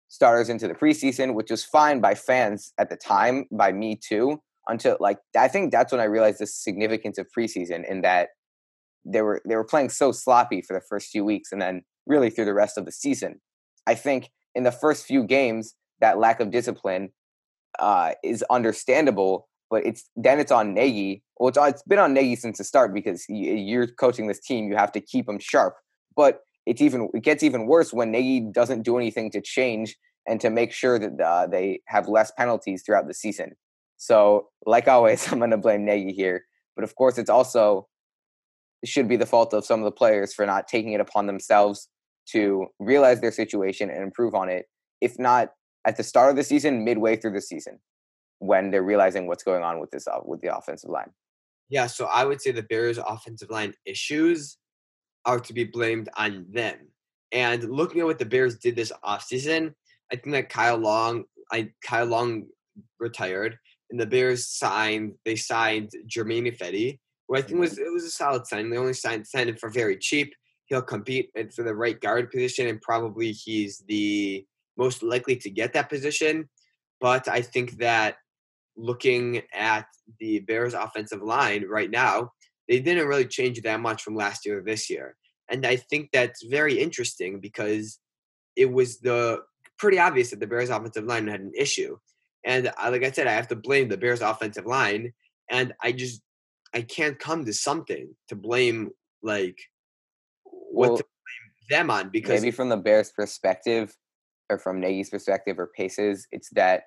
[0.09, 4.41] starters into the preseason, which was fine by fans at the time, by me too.
[4.67, 8.31] Until like I think that's when I realized the significance of preseason in that
[9.05, 12.29] they were they were playing so sloppy for the first few weeks and then really
[12.29, 13.39] through the rest of the season.
[13.87, 17.09] I think in the first few games that lack of discipline
[17.79, 21.23] uh, is understandable, but it's then it's on Nagy.
[21.37, 24.69] Well, it's, it's been on Nagy since the start because you're coaching this team.
[24.69, 25.75] You have to keep them sharp.
[26.15, 29.95] But it's even it gets even worse when Nagy doesn't do anything to change
[30.27, 33.53] and to make sure that uh, they have less penalties throughout the season.
[33.97, 36.43] So, like always, I'm going to blame Nagy here.
[36.75, 37.87] But of course, it's also
[38.85, 41.89] should be the fault of some of the players for not taking it upon themselves
[42.31, 44.65] to realize their situation and improve on it.
[45.01, 45.49] If not
[45.85, 47.79] at the start of the season, midway through the season,
[48.39, 51.11] when they're realizing what's going on with this with the offensive line.
[51.69, 54.57] Yeah, so I would say the Bears offensive line issues
[55.25, 56.75] are to be blamed on them.
[57.31, 59.73] And looking at what the Bears did this offseason,
[60.11, 62.47] I think that Kyle Long, I Kyle Long
[62.99, 63.57] retired,
[63.91, 66.99] and the Bears signed they signed Germain Ifedi,
[67.37, 67.85] I think was mm-hmm.
[67.85, 68.69] it was a solid sign.
[68.69, 70.33] They only signed signed him for very cheap.
[70.65, 74.45] He'll compete for the right guard position, and probably he's the
[74.77, 76.49] most likely to get that position.
[77.01, 78.17] But I think that
[78.77, 79.85] looking at
[80.19, 82.31] the Bears offensive line right now,
[82.67, 85.15] they didn't really change that much from last year to this year.
[85.49, 87.99] And I think that's very interesting because
[88.55, 89.41] it was the
[89.77, 91.97] pretty obvious that the Bears offensive line had an issue.
[92.45, 95.13] And uh, like I said, I have to blame the Bears offensive line.
[95.49, 96.21] And I just
[96.73, 98.91] I can't come to something to blame
[99.23, 99.57] like
[100.43, 103.95] what Well, to blame them on because maybe from the Bears' perspective,
[104.49, 106.83] or from Nagy's perspective, or Pace's, it's that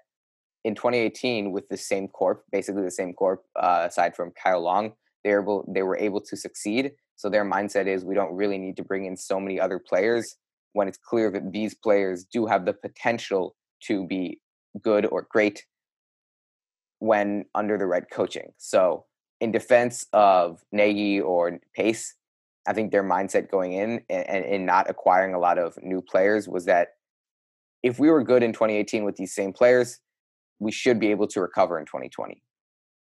[0.64, 4.92] in 2018 with the same corp, basically the same corp, uh, aside from Kyle Long,
[5.24, 6.92] they were able they were able to succeed.
[7.16, 10.36] So their mindset is we don't really need to bring in so many other players
[10.72, 14.40] when it's clear that these players do have the potential to be
[14.80, 15.64] good or great
[16.98, 18.52] when under the right coaching.
[18.58, 19.04] So
[19.42, 22.14] in defense of Nagy or Pace,
[22.64, 26.66] I think their mindset going in and, not acquiring a lot of new players was
[26.66, 26.90] that
[27.82, 29.98] if we were good in 2018 with these same players,
[30.60, 32.40] we should be able to recover in 2020.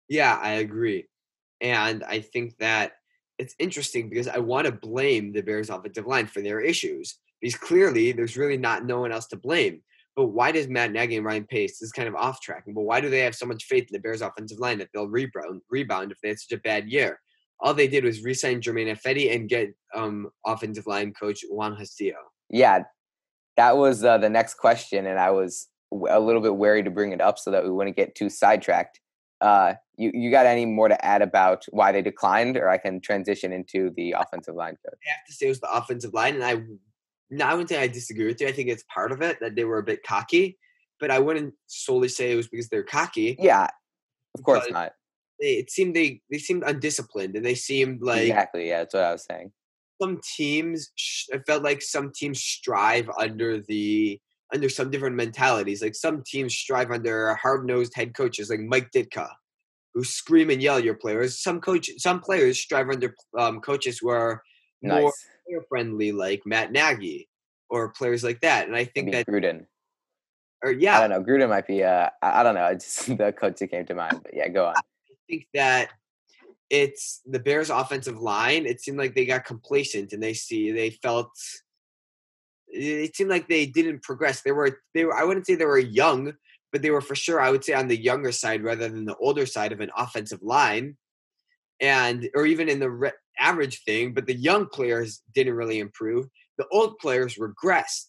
[0.08, 1.08] Yeah, I agree.
[1.60, 2.92] And I think that
[3.38, 7.56] it's interesting because I want to blame the Bears offensive line for their issues because
[7.56, 9.82] clearly there's really not no one else to blame.
[10.14, 12.64] But why does Matt Nagy and Ryan Pace this is kind of off track?
[12.66, 15.08] But why do they have so much faith in the Bears offensive line that they'll
[15.08, 17.18] rebound rebound if they had such a bad year?
[17.60, 22.16] All they did was re-sign Germain Ifedi and get um, offensive line coach Juan Castillo.
[22.50, 22.82] Yeah,
[23.56, 25.68] that was uh, the next question, and I was
[26.08, 29.00] a little bit wary to bring it up so that we wouldn't get too sidetracked.
[29.40, 33.00] Uh, you you got any more to add about why they declined, or I can
[33.00, 34.98] transition into the offensive line coach?
[35.06, 36.62] I have to say it was the offensive line, and I
[37.32, 38.46] no, I wouldn't say I disagree with you.
[38.46, 40.58] I think it's part of it that they were a bit cocky,
[41.00, 43.36] but I wouldn't solely say it was because they're cocky.
[43.38, 43.68] Yeah,
[44.36, 44.92] of course not.
[45.40, 48.68] They, it seemed they they seemed undisciplined, and they seemed like exactly.
[48.68, 49.50] Yeah, that's what I was saying.
[50.00, 50.90] Some teams,
[51.28, 54.20] it felt like some teams strive under the
[54.52, 55.82] under some different mentalities.
[55.82, 59.28] Like some teams strive under hard nosed head coaches, like Mike Ditka,
[59.94, 61.42] who scream and yell at your players.
[61.42, 64.42] Some coach, some players strive under um, coaches who are
[64.82, 65.00] nice.
[65.00, 65.12] more
[65.52, 67.28] player friendly like Matt Nagy
[67.68, 68.66] or players like that.
[68.66, 69.66] And I think that Gruden.
[70.62, 71.32] Or yeah, I don't know.
[71.32, 71.82] Gruden might be.
[71.82, 72.66] Uh, I don't know.
[72.72, 74.20] It's just the coach that came to mind.
[74.22, 74.74] But yeah, go on.
[74.76, 75.90] I think that
[76.70, 78.66] it's the Bears' offensive line.
[78.66, 81.30] It seemed like they got complacent and they see they felt.
[82.74, 84.42] It seemed like they didn't progress.
[84.42, 85.14] They were they were.
[85.14, 86.32] I wouldn't say they were young,
[86.70, 87.40] but they were for sure.
[87.40, 90.42] I would say on the younger side rather than the older side of an offensive
[90.42, 90.96] line,
[91.82, 96.26] and or even in the re- average thing, but the young players didn't really improve.
[96.56, 98.06] The old players regressed.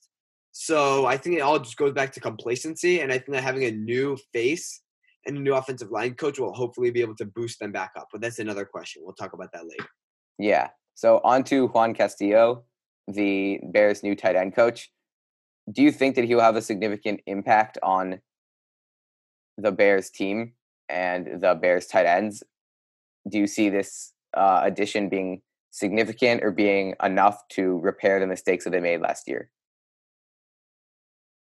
[0.51, 3.01] So I think it all just goes back to complacency.
[3.01, 4.81] And I think that having a new face
[5.25, 8.07] and a new offensive line coach will hopefully be able to boost them back up.
[8.11, 9.01] But that's another question.
[9.03, 9.89] We'll talk about that later.
[10.37, 10.69] Yeah.
[10.93, 12.65] So on to Juan Castillo,
[13.07, 14.91] the Bears' new tight end coach.
[15.71, 18.19] Do you think that he will have a significant impact on
[19.57, 20.53] the Bears team
[20.89, 22.43] and the Bears tight ends?
[23.27, 28.63] Do you see this uh, addition being significant or being enough to repair the mistakes
[28.63, 29.49] that they made last year?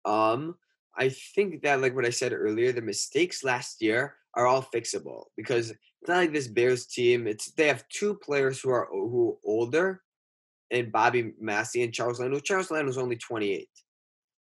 [0.06, 0.56] Um,
[0.96, 5.26] I think that, like what I said earlier, the mistakes last year are all fixable
[5.36, 7.28] because it's not like this Bears team.
[7.28, 10.02] It's they have two players who are who are older,
[10.72, 12.40] and Bobby Massie and Charles Leno.
[12.40, 13.68] Charles Leno is only 28,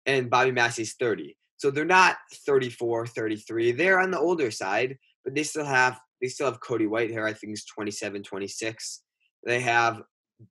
[0.07, 1.37] and Bobby Massie's 30.
[1.59, 3.73] So they're not 34, 33.
[3.73, 7.33] They're on the older side, but they still have they still have Cody Whitehair, I
[7.33, 9.03] think is 27, 26.
[9.45, 10.03] They have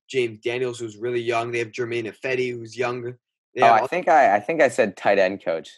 [0.10, 1.52] James Daniels, who's really young.
[1.52, 3.14] They have Germain Ifedi, who's young.
[3.62, 5.70] oh, I think I, I think I said tight end coach.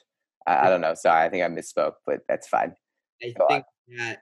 [0.46, 0.94] I, I, don't know.
[0.94, 2.74] Sorry, I think I misspoke, but that's fine.
[3.24, 3.98] I Go think on.
[3.98, 4.20] that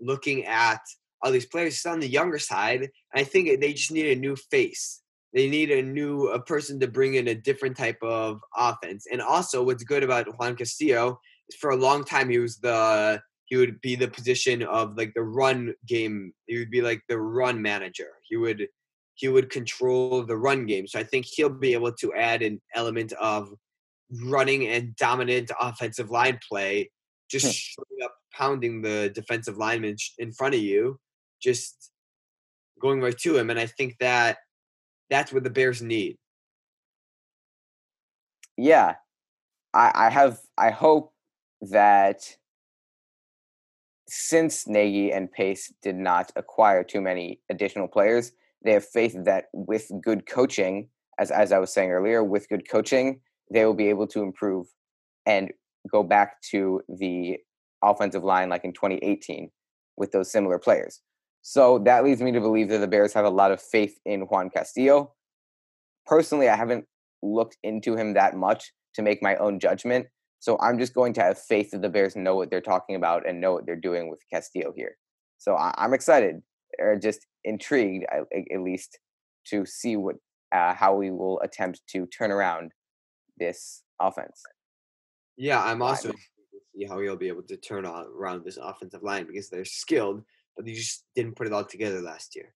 [0.00, 0.80] looking at
[1.22, 2.88] all these players, it's on the younger side.
[3.14, 5.02] I think they just need a new face.
[5.32, 9.06] They need a new a person to bring in a different type of offense.
[9.10, 13.20] And also, what's good about Juan Castillo is for a long time he was the
[13.50, 16.32] he would be the position of like the run game.
[16.46, 18.12] He would be like the run manager.
[18.22, 18.68] He would
[19.16, 20.86] he would control the run game.
[20.86, 23.52] So I think he'll be able to add an element of
[24.24, 26.90] running and dominant offensive line play,
[27.28, 27.50] just hmm.
[27.50, 30.98] straight up pounding the defensive lineman in front of you,
[31.42, 31.90] just
[32.80, 33.50] going right to him.
[33.50, 34.38] And I think that
[35.10, 36.16] that's what the Bears need.
[38.56, 38.94] Yeah,
[39.74, 40.38] I, I have.
[40.56, 41.12] I hope
[41.62, 42.36] that
[44.10, 48.32] since Nagy and Pace did not acquire too many additional players,
[48.64, 52.68] they have faith that with good coaching, as as I was saying earlier, with good
[52.68, 53.20] coaching,
[53.52, 54.66] they will be able to improve
[55.26, 55.52] and
[55.90, 57.38] go back to the
[57.82, 59.50] offensive line like in 2018
[59.96, 61.00] with those similar players.
[61.42, 64.22] So that leads me to believe that the Bears have a lot of faith in
[64.22, 65.14] Juan Castillo.
[66.04, 66.84] Personally, I haven't
[67.22, 70.06] looked into him that much to make my own judgment,
[70.40, 73.28] so I'm just going to have faith that the Bears know what they're talking about
[73.28, 74.96] and know what they're doing with Castillo here.
[75.38, 76.42] So I- am excited,
[76.78, 78.98] or just intrigued, at least,
[79.48, 80.16] to see what
[80.52, 82.72] uh, how we will attempt to turn around
[83.38, 84.42] this offense.
[85.36, 86.12] Yeah, I'm also
[86.74, 90.22] see how he'll be able to turn on, around this offensive line because they're skilled,
[90.56, 92.54] but they just didn't put it all together last year.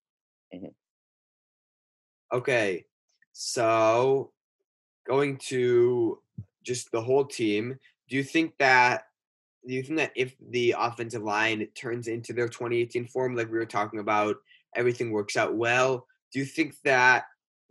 [0.55, 0.66] Mm-hmm.
[2.37, 2.85] Okay,
[3.33, 4.33] so
[5.07, 6.18] going to
[6.64, 7.79] just the whole team.
[8.09, 9.05] Do you think that
[9.66, 13.58] do you think that if the offensive line turns into their 2018 form, like we
[13.58, 14.37] were talking about,
[14.77, 16.06] everything works out well?
[16.33, 17.25] Do you think that?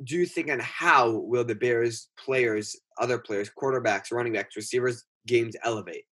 [0.04, 5.06] Do you think and how will the Bears players, other players, quarterbacks, running backs, receivers,
[5.28, 6.06] games elevate?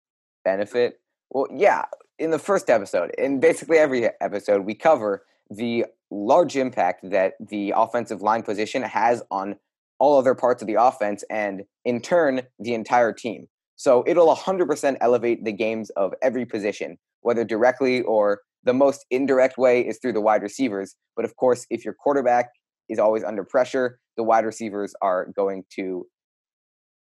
[0.45, 1.01] Benefit?
[1.31, 1.85] Well, yeah.
[2.18, 7.72] In the first episode, in basically every episode, we cover the large impact that the
[7.74, 9.57] offensive line position has on
[10.01, 13.47] all other parts of the offense and in turn the entire team.
[13.77, 19.57] So it'll 100% elevate the games of every position, whether directly or the most indirect
[19.57, 20.97] way is through the wide receivers.
[21.17, 22.51] But of course, if your quarterback
[22.89, 26.07] is always under pressure, the wide receivers are going to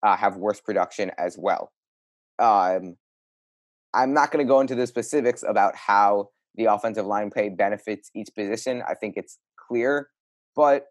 [0.02, 1.72] uh, have worse production as well.
[2.38, 2.96] Um,
[3.94, 8.10] I'm not going to go into the specifics about how the offensive line play benefits
[8.14, 8.82] each position.
[8.86, 9.38] I think it's
[9.68, 10.08] clear,
[10.56, 10.86] but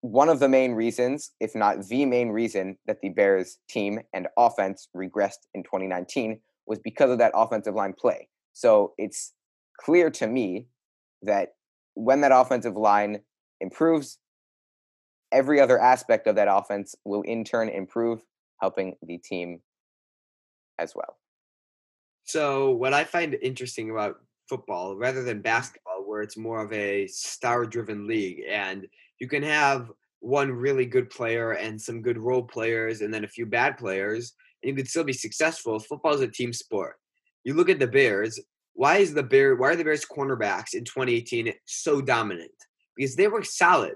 [0.00, 4.28] one of the main reasons, if not the main reason, that the Bears team and
[4.36, 8.28] offense regressed in 2019 was because of that offensive line play.
[8.52, 9.32] So it's
[9.78, 10.66] clear to me
[11.22, 11.54] that
[11.94, 13.20] when that offensive line
[13.60, 14.18] improves,
[15.32, 18.20] every other aspect of that offense will in turn improve,
[18.60, 19.60] helping the team
[20.78, 21.16] as well.
[22.24, 27.06] So, what I find interesting about football, rather than basketball, where it's more of a
[27.06, 28.86] star driven league, and
[29.18, 29.90] you can have
[30.20, 34.34] one really good player and some good role players, and then a few bad players,
[34.62, 35.78] and you could still be successful.
[35.78, 36.96] Football is a team sport.
[37.44, 38.40] You look at the Bears.
[38.74, 39.56] Why is the Bear?
[39.56, 42.50] Why are the Bears cornerbacks in 2018 so dominant?
[42.96, 43.94] Because they were solid.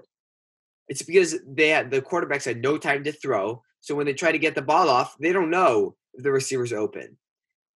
[0.87, 3.61] It's because they had the quarterbacks had no time to throw.
[3.81, 6.73] So when they try to get the ball off, they don't know if the receiver's
[6.73, 7.17] open.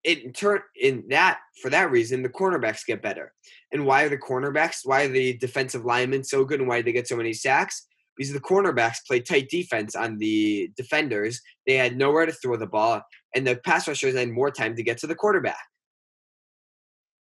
[0.03, 3.33] In turn, in that for that reason, the cornerbacks get better.
[3.71, 4.79] And why are the cornerbacks?
[4.83, 6.59] Why are the defensive linemen so good?
[6.59, 7.87] And why do they get so many sacks?
[8.15, 11.41] Because the cornerbacks play tight defense on the defenders.
[11.65, 13.01] They had nowhere to throw the ball,
[13.35, 15.59] and the pass rushers had more time to get to the quarterback.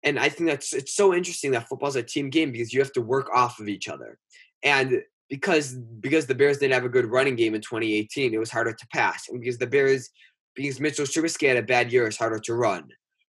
[0.03, 2.93] And I think that's it's so interesting that football's a team game because you have
[2.93, 4.19] to work off of each other.
[4.63, 8.51] And because because the Bears didn't have a good running game in 2018, it was
[8.51, 10.09] harder to pass, and because the Bears
[10.57, 12.89] because Mitchell Trubisky had a bad year, it's harder to run.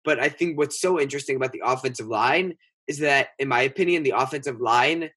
[0.06, 2.56] But I think what's so interesting about the offensive line
[2.88, 5.10] is that, in my opinion, the offensive line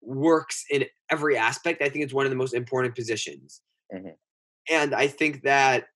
[0.00, 1.82] works in every aspect.
[1.82, 3.60] I think it's one of the most important positions,
[3.92, 4.10] mm-hmm.
[4.70, 5.88] and I think that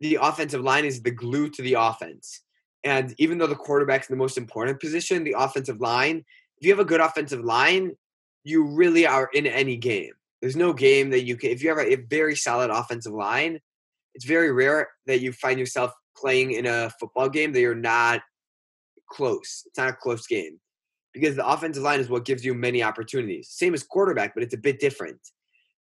[0.00, 2.42] the offensive line is the glue to the offense.
[2.84, 6.24] And even though the quarterback's the most important position, the offensive line,
[6.58, 7.96] if you have a good offensive line,
[8.44, 10.12] you really are in any game.
[10.40, 13.58] There's no game that you can, if you have a, very solid offensive line,
[14.16, 18.22] it's very rare that you find yourself playing in a football game that you're not
[19.08, 19.62] close.
[19.66, 20.58] It's not a close game
[21.12, 23.50] because the offensive line is what gives you many opportunities.
[23.50, 25.20] Same as quarterback, but it's a bit different.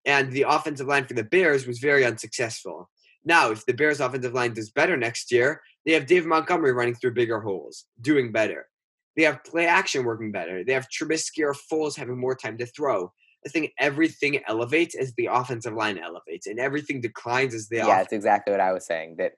[0.05, 2.89] And the offensive line for the Bears was very unsuccessful.
[3.23, 6.93] Now, if the Bears' offensive line does better next year, they have Dave Montgomery running
[6.93, 8.67] through bigger holes, doing better.
[9.15, 10.63] They have play action working better.
[10.63, 13.13] They have Trubisky or Foles having more time to throw.
[13.45, 17.77] I think everything elevates as the offensive line elevates, and everything declines as the.
[17.77, 19.17] Yeah, off- that's exactly what I was saying.
[19.17, 19.33] That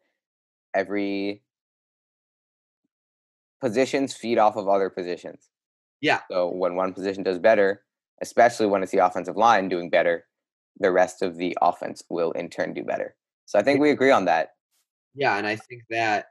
[0.73, 1.43] every
[3.59, 5.49] positions feed off of other positions.
[6.01, 6.21] Yeah.
[6.29, 7.83] So when one position does better,
[8.21, 10.25] especially when it's the offensive line doing better,
[10.79, 13.15] the rest of the offense will in turn do better.
[13.45, 14.49] So I think we agree on that.
[15.15, 16.27] Yeah, and I think that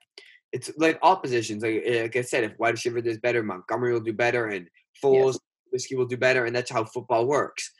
[0.53, 1.63] it's like all positions.
[1.63, 4.69] Like, eh, like I said, if wide receiver does better, Montgomery will do better, and
[5.03, 5.39] Foles, yes.
[5.71, 7.73] Whiskey will do better, and that's how football works.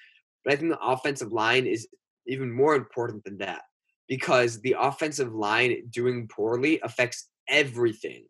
[0.45, 1.89] But I think the offensive line is
[2.27, 3.63] even more important than that
[4.09, 8.25] because the offensive line doing poorly affects everything.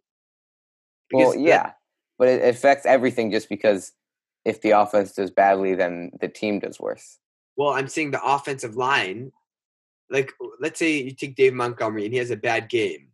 [1.11, 1.77] Because well, yeah, that,
[2.19, 3.93] but it affects everything just because
[4.45, 7.19] if the offense does badly, then the team does worse.
[7.57, 9.33] Well, I'm saying the offensive line,
[10.11, 13.09] like let's say you take Dave Montgomery and he has a bad game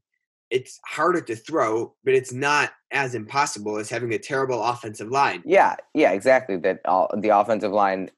[0.53, 5.43] it's harder to throw, but it's not as impossible as having a terrible offensive line.
[5.47, 6.59] Yeah, yeah, exactly.
[6.59, 8.11] That all, the offensive line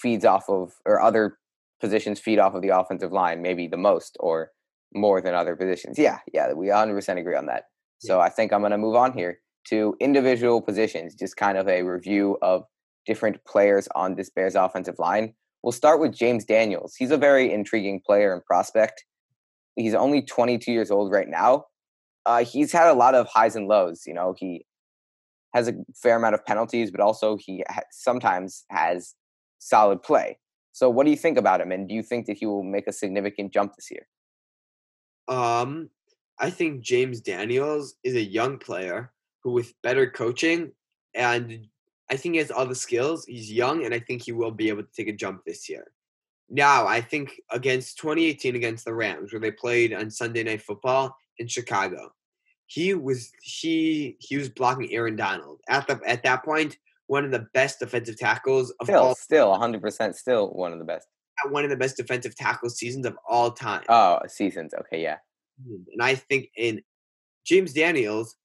[0.00, 1.36] feeds off of, or other
[1.80, 4.52] positions feed off of the offensive line, maybe the most or
[4.94, 5.98] more than other positions.
[5.98, 7.64] Yeah, yeah, we 100% agree on that.
[7.98, 11.66] So I think I'm going to move on here to individual positions, just kind of
[11.66, 12.62] a review of
[13.04, 15.34] different players on this Bears offensive line.
[15.64, 16.94] We'll start with James Daniels.
[16.96, 19.04] He's a very intriguing player and prospect.
[19.76, 21.66] He's only 22 years old right now.
[22.24, 24.02] Uh, he's had a lot of highs and lows.
[24.06, 24.66] You know, he
[25.54, 29.14] has a fair amount of penalties, but also he ha- sometimes has
[29.58, 30.38] solid play.
[30.72, 32.86] So, what do you think about him, and do you think that he will make
[32.86, 34.06] a significant jump this year?
[35.28, 35.88] Um,
[36.38, 39.12] I think James Daniels is a young player
[39.42, 40.72] who, with better coaching,
[41.14, 41.66] and
[42.10, 43.24] I think he has all the skills.
[43.24, 45.86] He's young, and I think he will be able to take a jump this year.
[46.48, 51.16] Now, I think against 2018 against the Rams, where they played on Sunday Night Football
[51.38, 52.10] in Chicago,
[52.66, 56.76] he was he he was blocking Aaron Donald at the at that point
[57.06, 59.14] one of the best defensive tackles of still, all.
[59.14, 61.06] Still, 100 percent, still one of the best.
[61.50, 63.82] One of the best defensive tackle seasons of all time.
[63.88, 64.72] Oh, seasons.
[64.74, 65.18] Okay, yeah.
[65.64, 66.82] And I think in
[67.44, 68.36] James Daniels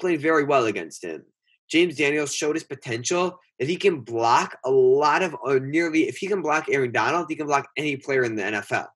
[0.00, 1.24] played very well against him.
[1.70, 6.18] James Daniels showed his potential that he can block a lot of, or nearly, if
[6.18, 8.86] he can block Aaron Donald, he can block any player in the NFL.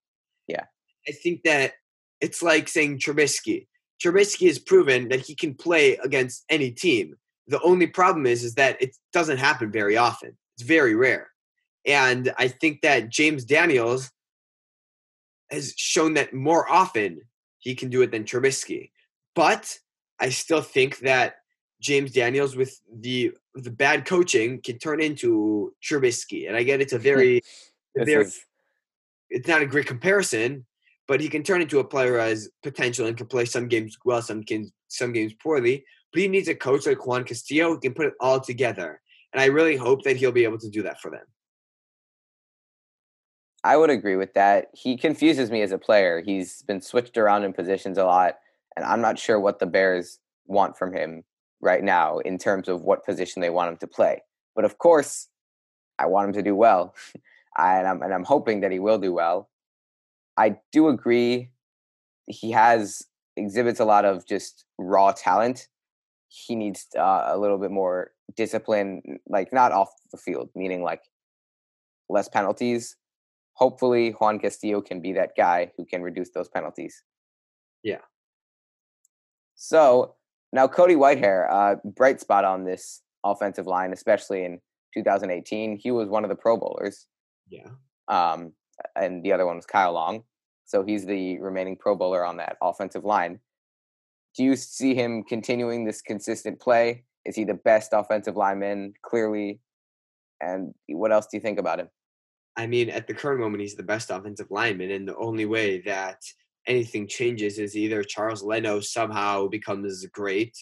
[0.46, 0.64] Yeah.
[1.08, 1.72] I think that
[2.20, 3.66] it's like saying Trubisky.
[4.02, 7.16] Trubisky has proven that he can play against any team.
[7.48, 10.36] The only problem is, is that it doesn't happen very often.
[10.56, 11.28] It's very rare.
[11.86, 14.10] And I think that James Daniels
[15.50, 17.22] has shown that more often
[17.58, 18.90] he can do it than Trubisky.
[19.34, 19.78] But
[20.20, 21.36] I still think that
[21.80, 26.46] James Daniels with the the bad coaching can turn into Trubisky.
[26.46, 27.42] And I get it's a very,
[27.96, 28.40] very is...
[29.30, 30.66] it's not a great comparison,
[31.08, 34.22] but he can turn into a player as potential and can play some games well,
[34.22, 35.84] some games some games poorly.
[36.12, 39.00] But he needs a coach like Juan Castillo who can put it all together.
[39.32, 41.24] And I really hope that he'll be able to do that for them.
[43.62, 44.68] I would agree with that.
[44.74, 46.20] He confuses me as a player.
[46.20, 48.38] He's been switched around in positions a lot,
[48.74, 51.22] and I'm not sure what the Bears want from him
[51.60, 54.22] right now in terms of what position they want him to play.
[54.54, 55.28] But of course,
[55.98, 56.94] I want him to do well,
[57.58, 59.50] and I'm and I'm hoping that he will do well.
[60.36, 61.50] I do agree.
[62.26, 63.02] He has
[63.36, 65.68] exhibits a lot of just raw talent.
[66.28, 71.02] He needs uh, a little bit more discipline, like not off the field, meaning like
[72.08, 72.96] less penalties.
[73.54, 77.02] Hopefully, Juan Castillo can be that guy who can reduce those penalties.
[77.82, 77.98] Yeah.
[79.54, 80.14] So
[80.52, 84.60] now, Cody Whitehair, uh, bright spot on this offensive line, especially in
[84.94, 85.78] 2018.
[85.78, 87.06] He was one of the Pro Bowlers.
[87.48, 87.68] Yeah.
[88.08, 88.52] Um,
[88.96, 90.24] and the other one was Kyle Long.
[90.64, 93.40] So he's the remaining Pro Bowler on that offensive line.
[94.36, 97.04] Do you see him continuing this consistent play?
[97.24, 99.60] Is he the best offensive lineman, clearly?
[100.40, 101.88] And what else do you think about him?
[102.56, 105.80] I mean, at the current moment, he's the best offensive lineman, and the only way
[105.82, 106.22] that
[106.70, 110.56] anything changes is either Charles Leno somehow becomes great,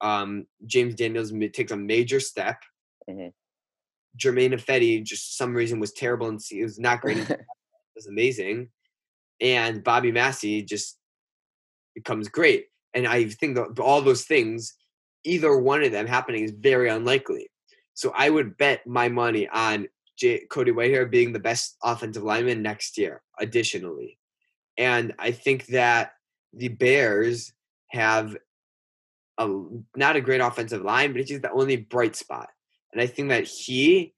[0.00, 2.62] um, James Daniels takes a major step.
[3.08, 3.28] Mm-hmm.
[4.16, 7.18] Germain Ifedi just some reason was terrible and he was not great.
[7.30, 7.46] it
[7.94, 8.70] was amazing,
[9.40, 10.98] and Bobby Massie just
[11.94, 12.66] becomes great.
[12.94, 14.74] And I think that all those things,
[15.24, 17.50] either one of them happening is very unlikely.
[17.94, 22.62] So I would bet my money on J- Cody Whitehair being the best offensive lineman
[22.62, 23.22] next year.
[23.38, 24.17] Additionally,
[24.78, 26.12] and I think that
[26.54, 27.52] the Bears
[27.88, 28.36] have
[29.36, 29.48] a
[29.96, 32.48] not a great offensive line, but it's just the only bright spot.
[32.92, 34.14] And I think that he,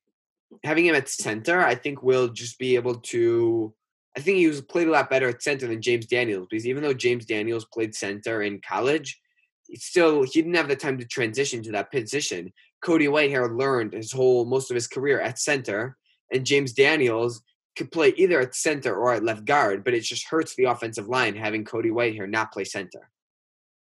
[0.63, 3.75] having him at center, I think will just be able to.
[4.17, 6.83] I think he was played a lot better at center than James Daniels because even
[6.83, 9.19] though James Daniels played center in college,
[9.67, 12.53] he still he didn't have the time to transition to that position.
[12.83, 15.97] Cody Whitehair learned his whole most of his career at center,
[16.33, 17.43] and James Daniels
[17.81, 21.09] could play either at center or at left guard, but it just hurts the offensive
[21.09, 23.09] line having Cody Whitehair not play center.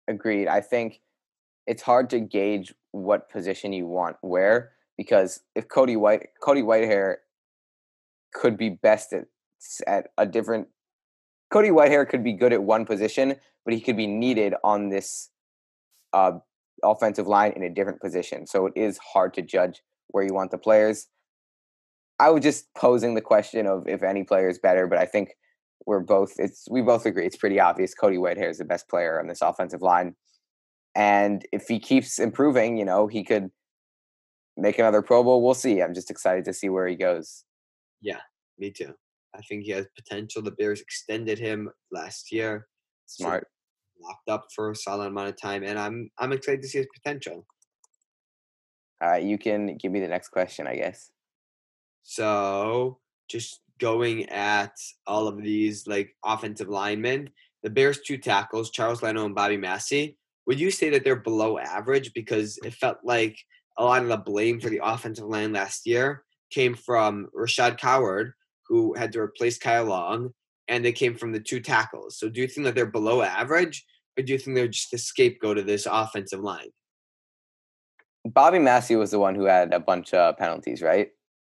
[0.07, 0.47] Agreed.
[0.47, 1.01] I think
[1.67, 7.15] it's hard to gauge what position you want where because if Cody White Cody Whitehair
[8.33, 9.25] could be best at
[9.85, 10.69] at a different
[11.51, 15.29] Cody Whitehair could be good at one position, but he could be needed on this
[16.13, 16.39] uh,
[16.83, 18.47] offensive line in a different position.
[18.47, 21.07] So it is hard to judge where you want the players.
[22.19, 25.29] I was just posing the question of if any player is better, but I think
[25.85, 29.19] we're both it's we both agree it's pretty obvious Cody Whitehair is the best player
[29.19, 30.15] on this offensive line.
[30.95, 33.49] And if he keeps improving, you know, he could
[34.55, 35.43] make another Pro Bowl.
[35.43, 35.81] We'll see.
[35.81, 37.43] I'm just excited to see where he goes.
[38.01, 38.19] Yeah,
[38.59, 38.93] me too.
[39.35, 40.43] I think he has potential.
[40.43, 42.67] The Bears extended him last year.
[43.07, 43.47] Smart.
[43.47, 46.79] So locked up for a solid amount of time, and I'm I'm excited to see
[46.79, 47.45] his potential.
[49.01, 51.09] All right, you can give me the next question, I guess.
[52.03, 52.99] So
[53.29, 54.75] just going at
[55.07, 57.29] all of these like offensive linemen,
[57.63, 61.57] the Bears two tackles, Charles Leno and Bobby Massie, would you say that they're below
[61.57, 62.13] average?
[62.13, 63.37] Because it felt like
[63.77, 68.33] a lot of the blame for the offensive line last year came from Rashad Coward,
[68.67, 70.31] who had to replace Kyle Long,
[70.67, 72.19] and they came from the two tackles.
[72.19, 73.85] So do you think that they're below average,
[74.17, 76.69] or do you think they're just a scapegoat of this offensive line?
[78.25, 81.09] Bobby Massie was the one who had a bunch of penalties, right?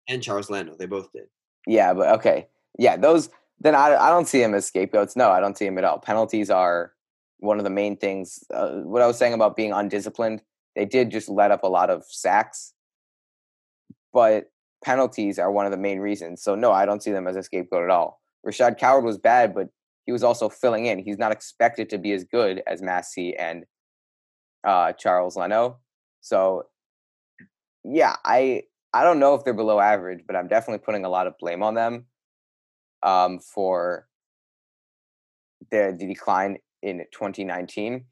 [0.07, 0.75] And Charles Leno.
[0.75, 1.27] They both did.
[1.65, 2.47] Yeah, but okay.
[2.77, 3.29] Yeah, those
[3.59, 5.15] then I, I don't see him as scapegoats.
[5.15, 5.99] No, I don't see him at all.
[5.99, 6.93] Penalties are
[7.39, 8.43] one of the main things.
[8.53, 10.41] Uh, what I was saying about being undisciplined,
[10.75, 12.73] they did just let up a lot of sacks,
[14.13, 14.51] but
[14.83, 16.41] penalties are one of the main reasons.
[16.41, 18.21] So no, I don't see them as a scapegoat at all.
[18.45, 19.69] Rashad Coward was bad, but
[20.05, 20.99] he was also filling in.
[20.99, 23.65] He's not expected to be as good as Massie and
[24.65, 25.77] uh, Charles Leno.
[26.21, 26.67] So
[27.83, 28.63] yeah, I
[28.97, 31.61] I don't know if they're below average, but I'm definitely putting a lot of blame
[31.61, 32.05] on them
[33.03, 34.07] um, for
[35.69, 38.05] the, the decline in 2019.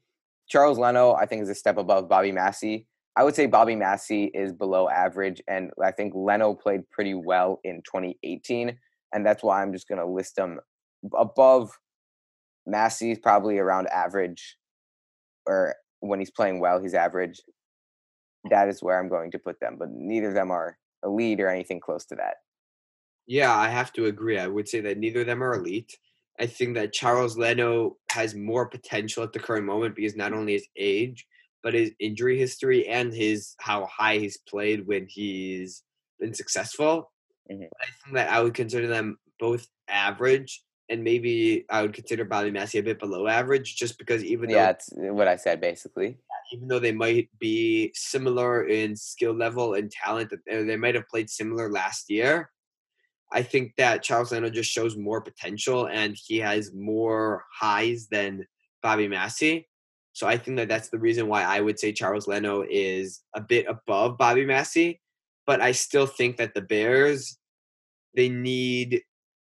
[0.48, 2.86] Charles Leno, I think, is a step above Bobby Massie.
[3.16, 7.58] I would say Bobby Massie is below average, and I think Leno played pretty well
[7.64, 8.78] in 2018,
[9.12, 10.60] and that's why I'm just going to list them
[11.18, 11.72] above
[12.64, 14.56] Massie's probably around average,
[15.46, 17.40] or when he's playing well, he's average
[18.50, 19.76] that is where I'm going to put them.
[19.78, 22.36] But neither of them are elite or anything close to that.
[23.26, 24.38] Yeah, I have to agree.
[24.38, 25.98] I would say that neither of them are elite.
[26.38, 30.52] I think that Charles Leno has more potential at the current moment because not only
[30.52, 31.26] his age,
[31.62, 35.82] but his injury history and his how high he's played when he's
[36.20, 37.10] been successful.
[37.50, 37.68] Mhm.
[37.80, 42.50] I think that I would consider them both average, and maybe I would consider Bobby
[42.50, 45.60] Massie a bit below average, just because even Yeah, though it's eh, what I said
[45.60, 46.18] basically.
[46.52, 50.94] even though they might be similar in skill level and talent, that they they might
[50.94, 52.50] have played similar last year.
[53.32, 58.46] I think that Charles Leno just shows more potential and he has more highs than
[58.82, 59.68] Bobby Massie.
[60.12, 63.40] So I think that that's the reason why I would say Charles Leno is a
[63.40, 65.00] bit above Bobby Massie.
[65.46, 67.36] But I still think that the Bears,
[68.14, 69.02] they need.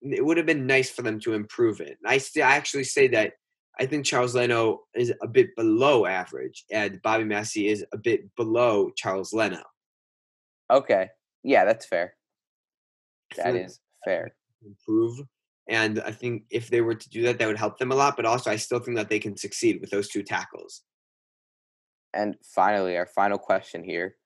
[0.03, 1.99] It would have been nice for them to improve it.
[2.07, 3.32] I still I actually say that
[3.80, 8.34] I think Charles Leno is a bit below average, and Bobby Massie is a bit
[8.36, 9.62] below Charles Leno.
[10.70, 11.09] Okay.
[11.44, 12.14] Yeah, that's fair.
[13.36, 14.34] That is fair.
[14.64, 15.20] improve.
[15.68, 18.16] And I think if they were to do that, that would help them a lot.
[18.16, 20.82] But also, I still think that they can succeed with those two tackles.
[22.14, 24.16] And finally, our final question here: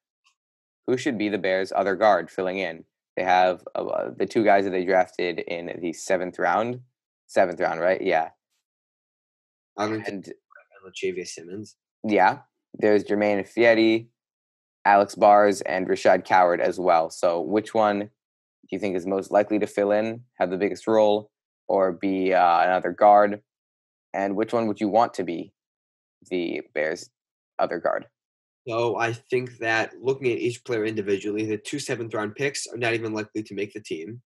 [0.87, 2.85] Who should be the Bears' other guard filling in?
[3.17, 6.81] They have uh, the two guys that they drafted in the seventh round.
[7.27, 8.01] Seventh round, right?
[8.01, 8.31] Yeah.
[9.77, 10.35] Arlington And and
[10.85, 11.77] Lachavious Simmons.
[12.07, 12.41] yeah,
[12.75, 14.09] there's Germain Ifedi,
[14.85, 17.11] Alex Bars, and Rashad Coward as well.
[17.11, 20.87] So, which one do you think is most likely to fill in, have the biggest
[20.87, 21.31] role,
[21.69, 23.43] or be uh, another guard?
[24.15, 25.53] And which one would you want to be
[26.31, 27.09] the Bears'
[27.59, 28.07] other guard?
[28.67, 32.77] So I think that looking at each player individually, the two seventh round picks are
[32.77, 34.23] not even likely to make the team.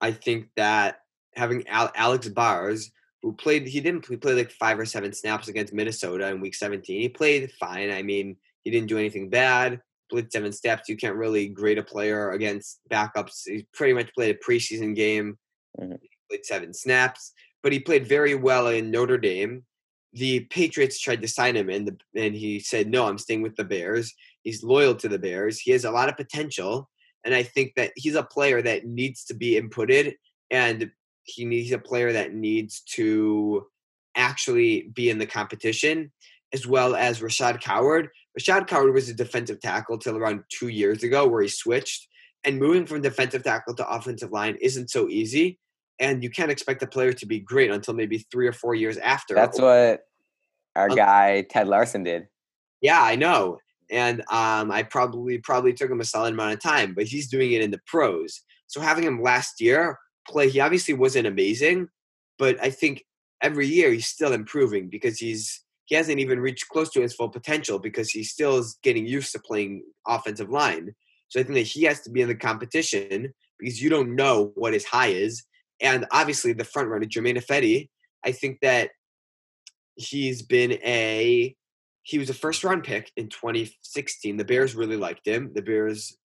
[0.00, 1.00] I think that
[1.34, 2.90] having Al- Alex Bars,
[3.22, 6.54] who played, he didn't he played like five or seven snaps against Minnesota in week
[6.54, 7.00] 17.
[7.00, 7.90] He played fine.
[7.90, 9.80] I mean, he didn't do anything bad.
[10.10, 10.88] Played seven steps.
[10.88, 13.42] You can't really grade a player against backups.
[13.44, 15.38] He pretty much played a preseason game.
[15.80, 15.98] Mhm.
[16.00, 17.32] He played seven snaps,
[17.62, 19.64] but he played very well in Notre Dame.
[20.12, 23.56] The Patriots tried to sign him, and the, and he said, "No, I'm staying with
[23.56, 25.60] the Bears." He's loyal to the Bears.
[25.60, 26.88] He has a lot of potential,
[27.24, 30.14] and I think that he's a player that needs to be inputted,
[30.50, 30.90] and
[31.24, 33.66] he needs a player that needs to
[34.16, 36.10] actually be in the competition,
[36.52, 38.08] as well as Rashad Coward.
[38.38, 42.08] Rashad Coward was a defensive tackle till around two years ago, where he switched.
[42.44, 45.58] And moving from defensive tackle to offensive line isn't so easy.
[46.00, 48.96] And you can't expect a player to be great until maybe three or four years
[48.98, 49.34] after.
[49.34, 50.02] That's what
[50.76, 52.28] our Um, guy Ted Larsen did.
[52.80, 53.58] Yeah, I know.
[53.90, 57.52] And um, I probably probably took him a solid amount of time, but he's doing
[57.52, 58.42] it in the pros.
[58.66, 61.88] So having him last year play, he obviously wasn't amazing,
[62.38, 63.04] but I think
[63.42, 67.30] every year he's still improving because he's he hasn't even reached close to his full
[67.30, 70.94] potential because he still is getting used to playing offensive line.
[71.28, 74.52] So I think that he has to be in the competition because you don't know
[74.54, 75.44] what his high is.
[75.80, 77.88] And obviously the front runner, Germain Ifedi,
[78.24, 78.90] I think that
[79.94, 81.54] he's been a
[82.02, 84.38] he was a first round pick in 2016.
[84.38, 85.52] The Bears really liked him.
[85.54, 86.16] The Bears,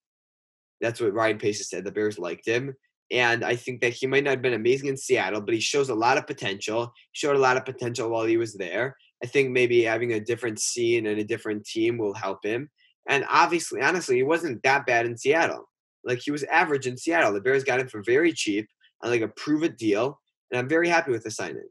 [0.80, 1.84] that's what Ryan Pace said.
[1.84, 2.74] The Bears liked him.
[3.12, 5.90] And I think that he might not have been amazing in Seattle, but he shows
[5.90, 6.94] a lot of potential.
[7.12, 8.96] He showed a lot of potential while he was there.
[9.22, 12.70] I think maybe having a different scene and a different team will help him.
[13.10, 15.70] And obviously, honestly, he wasn't that bad in Seattle.
[16.06, 17.34] Like he was average in Seattle.
[17.34, 18.68] The Bears got him for very cheap
[19.04, 20.20] on like a prove it deal.
[20.52, 21.68] And I'm very happy with the signing.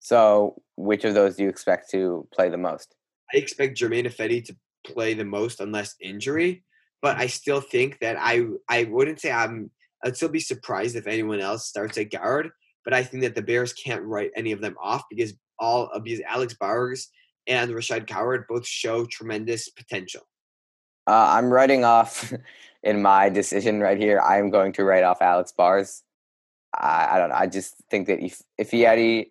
[0.00, 2.94] So, which of those do you expect to play the most?
[3.32, 6.62] I expect Germain Ifedi to play the most unless injury,
[7.00, 9.70] but I still think that I I wouldn't say I'm
[10.04, 12.50] I'd still be surprised if anyone else starts at guard,
[12.84, 16.04] but I think that the Bears can't write any of them off because all of
[16.04, 17.08] these Alex Bars
[17.46, 20.22] and Rashad Coward both show tremendous potential.
[21.06, 22.32] Uh, I'm writing off
[22.84, 24.20] in my decision right here.
[24.20, 26.02] I'm going to write off Alex Bars.
[26.74, 27.34] I, I don't know.
[27.34, 29.30] I just think that if if Ifedi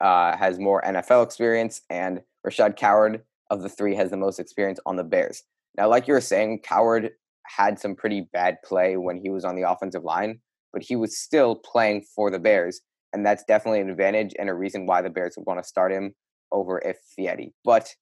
[0.00, 4.78] uh, has more NFL experience and Rashad Coward of the three has the most experience
[4.84, 5.42] on the Bears.
[5.76, 7.10] Now, like you were saying, Coward
[7.44, 10.40] had some pretty bad play when he was on the offensive line,
[10.72, 12.80] but he was still playing for the Bears,
[13.12, 15.92] and that's definitely an advantage and a reason why the Bears would want to start
[15.92, 16.14] him
[16.50, 17.52] over Ifedi.
[17.64, 17.94] But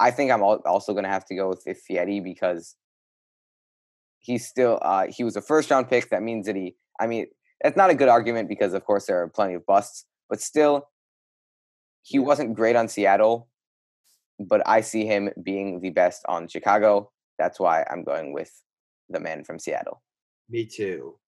[0.00, 2.74] I think I'm also going to have to go with Ifedi because
[4.24, 6.10] he's still uh, he was a first round pick.
[6.10, 6.74] That means that he.
[7.00, 7.26] I mean,
[7.62, 10.88] that's not a good argument because of course there are plenty of busts, but still,
[12.02, 13.48] he wasn't great on Seattle.
[14.40, 17.12] But I see him being the best on Chicago.
[17.38, 18.50] That's why I'm going with
[19.08, 20.02] the man from Seattle.
[20.48, 21.18] Me too.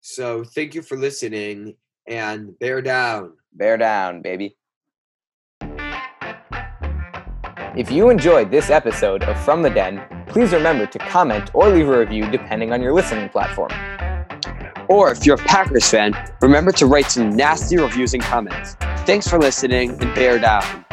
[0.00, 3.32] So thank you for listening and bear down.
[3.52, 4.56] Bear down, baby.
[7.76, 11.86] If you enjoyed this episode of From the Den, please remember to comment or leave
[11.86, 13.70] a review depending on your listening platform.
[14.88, 18.76] Or if you're a Packers fan, remember to write some nasty reviews and comments.
[19.04, 20.86] Thanks for listening and bear down.